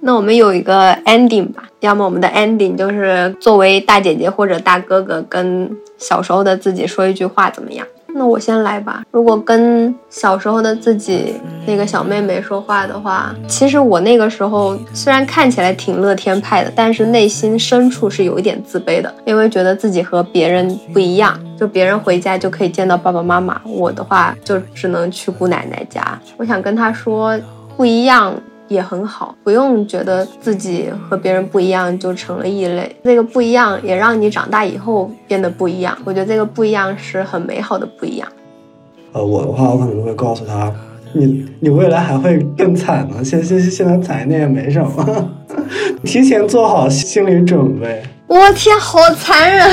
[0.00, 7.86] 那我们有一个 ending 吧，要么我们的 ending 就是作为大姐姐或者大哥哥跟小时候的自己说一句话，怎么样？
[8.16, 9.02] 那我先来吧。
[9.10, 11.34] 如果跟小时候的自己
[11.66, 21.38] 那个小妹妹说话的话，其实我那个时候虽然看起来挺乐天派的，但是内心深处是有一点自卑的，因为觉得自己和别人不一样。
[21.58, 26.18] 就别人回家就可以见到爸爸妈妈，我的话就只能去姑奶奶家。
[26.36, 27.36] 我想跟她说，
[27.76, 28.34] 不一样。
[28.68, 32.94] 也很好，不用觉得自己和别人不一样就成了异类。
[33.02, 35.96] 那个不一样也让你长大以后变得不一样。
[36.04, 38.28] 我觉得这个不一样是很美好的不一样。
[39.12, 40.72] 呃，我的话，我可能会告诉他，
[41.12, 43.22] 你你未来还会更惨呢。
[43.22, 45.30] 现现现在惨一点也没什么，
[46.02, 48.02] 提前做好心理准备。
[48.26, 49.70] 我天，好残忍！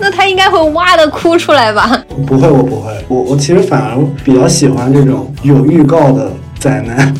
[0.00, 2.02] 那他应该会哇的哭出来吧？
[2.26, 2.90] 不会，我不会。
[3.06, 6.32] 我我其实反而比较喜欢这种有预告的。
[6.60, 7.12] 灾难，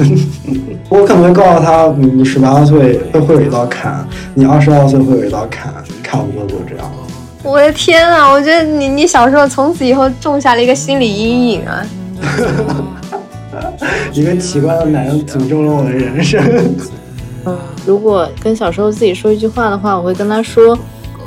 [0.91, 5.73] 我可能会告诉他，你你十八岁会会有一道坎，你二十二岁会有一道坎，
[6.05, 6.85] 差不多就这样。
[7.43, 11.83] 我的天啊，我觉得你你小时候从此以后种下了一个心理阴影啊。
[14.13, 16.39] 一个奇怪的男人诅咒了我的人生。
[17.47, 20.79] 嗯， 如果跟小时候自己说一句话的话，我会跟他说。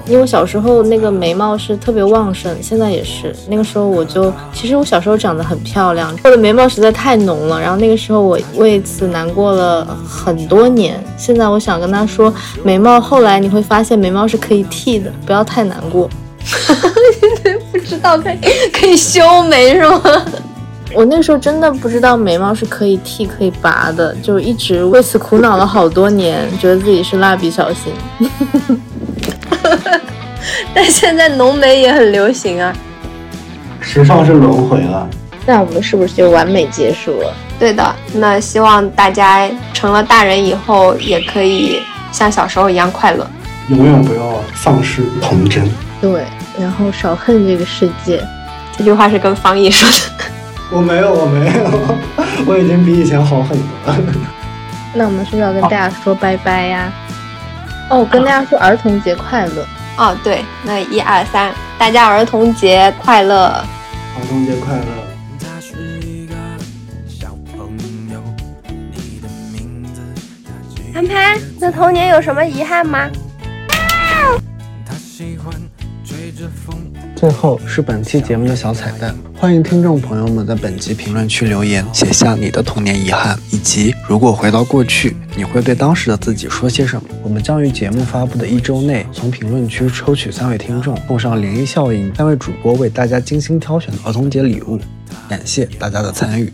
[0.06, 3.34] 因为我小时候那个眉毛是特别旺盛，现在也是。
[3.48, 7.60] 那个时候我就，其实我小时候长得很漂亮，我的眉毛实在太浓了。
[7.60, 11.02] 然后那个时候我为此难过了很多年。
[11.18, 16.10] 现在我想跟他说，眉毛后来你会发现眉毛是可以剃的，不要太难过。
[17.72, 18.38] 不知道可以
[18.74, 20.02] 可以修眉是吗？
[20.94, 27.92] 我那时候真的不知道眉毛是可以剃可以拔的，就一直为此苦恼了好多年，觉得自己是蜡笔小新。
[30.74, 32.74] 但现在浓眉也很流行啊，
[33.80, 35.08] 时尚是轮回了。
[35.46, 37.34] 那我们是不是就完美结束了？
[37.60, 41.82] 对的，那希望大家成了大人以后也可以
[42.12, 43.30] 像小时候一样快乐，
[43.70, 45.70] 永远不要丧失童真。
[46.02, 46.24] 对，
[46.60, 48.22] 然后少恨这个世界。
[48.76, 50.26] 这句话是跟方毅说的。
[50.76, 51.98] 我没有，我没有，
[52.48, 54.14] 我已经比以前好很多了。
[54.94, 56.92] 那我们是不是要跟大家说拜拜呀？
[57.89, 59.65] 哦，跟大家说儿童节快乐
[59.97, 60.18] 哦！
[60.23, 63.45] 对，那一二三，大家儿童节快乐！
[63.47, 64.84] 儿童节快乐！
[70.93, 73.10] 潘潘，那童年有什么遗憾吗？
[77.15, 87.10] 最后是本期节目的小彩蛋，欢迎听众朋友们在本集评论区留言，写下你的童年遗憾，以及如果回到过去，你会对当时的自己说些什么。
[87.22, 94.80] 我们将于节目发布的一周内，从评论区抽取三位听众，送上涟漪效应三位主播为大家精心挑选的儿童节礼物。
[95.28, 96.49] 感谢大家的参与。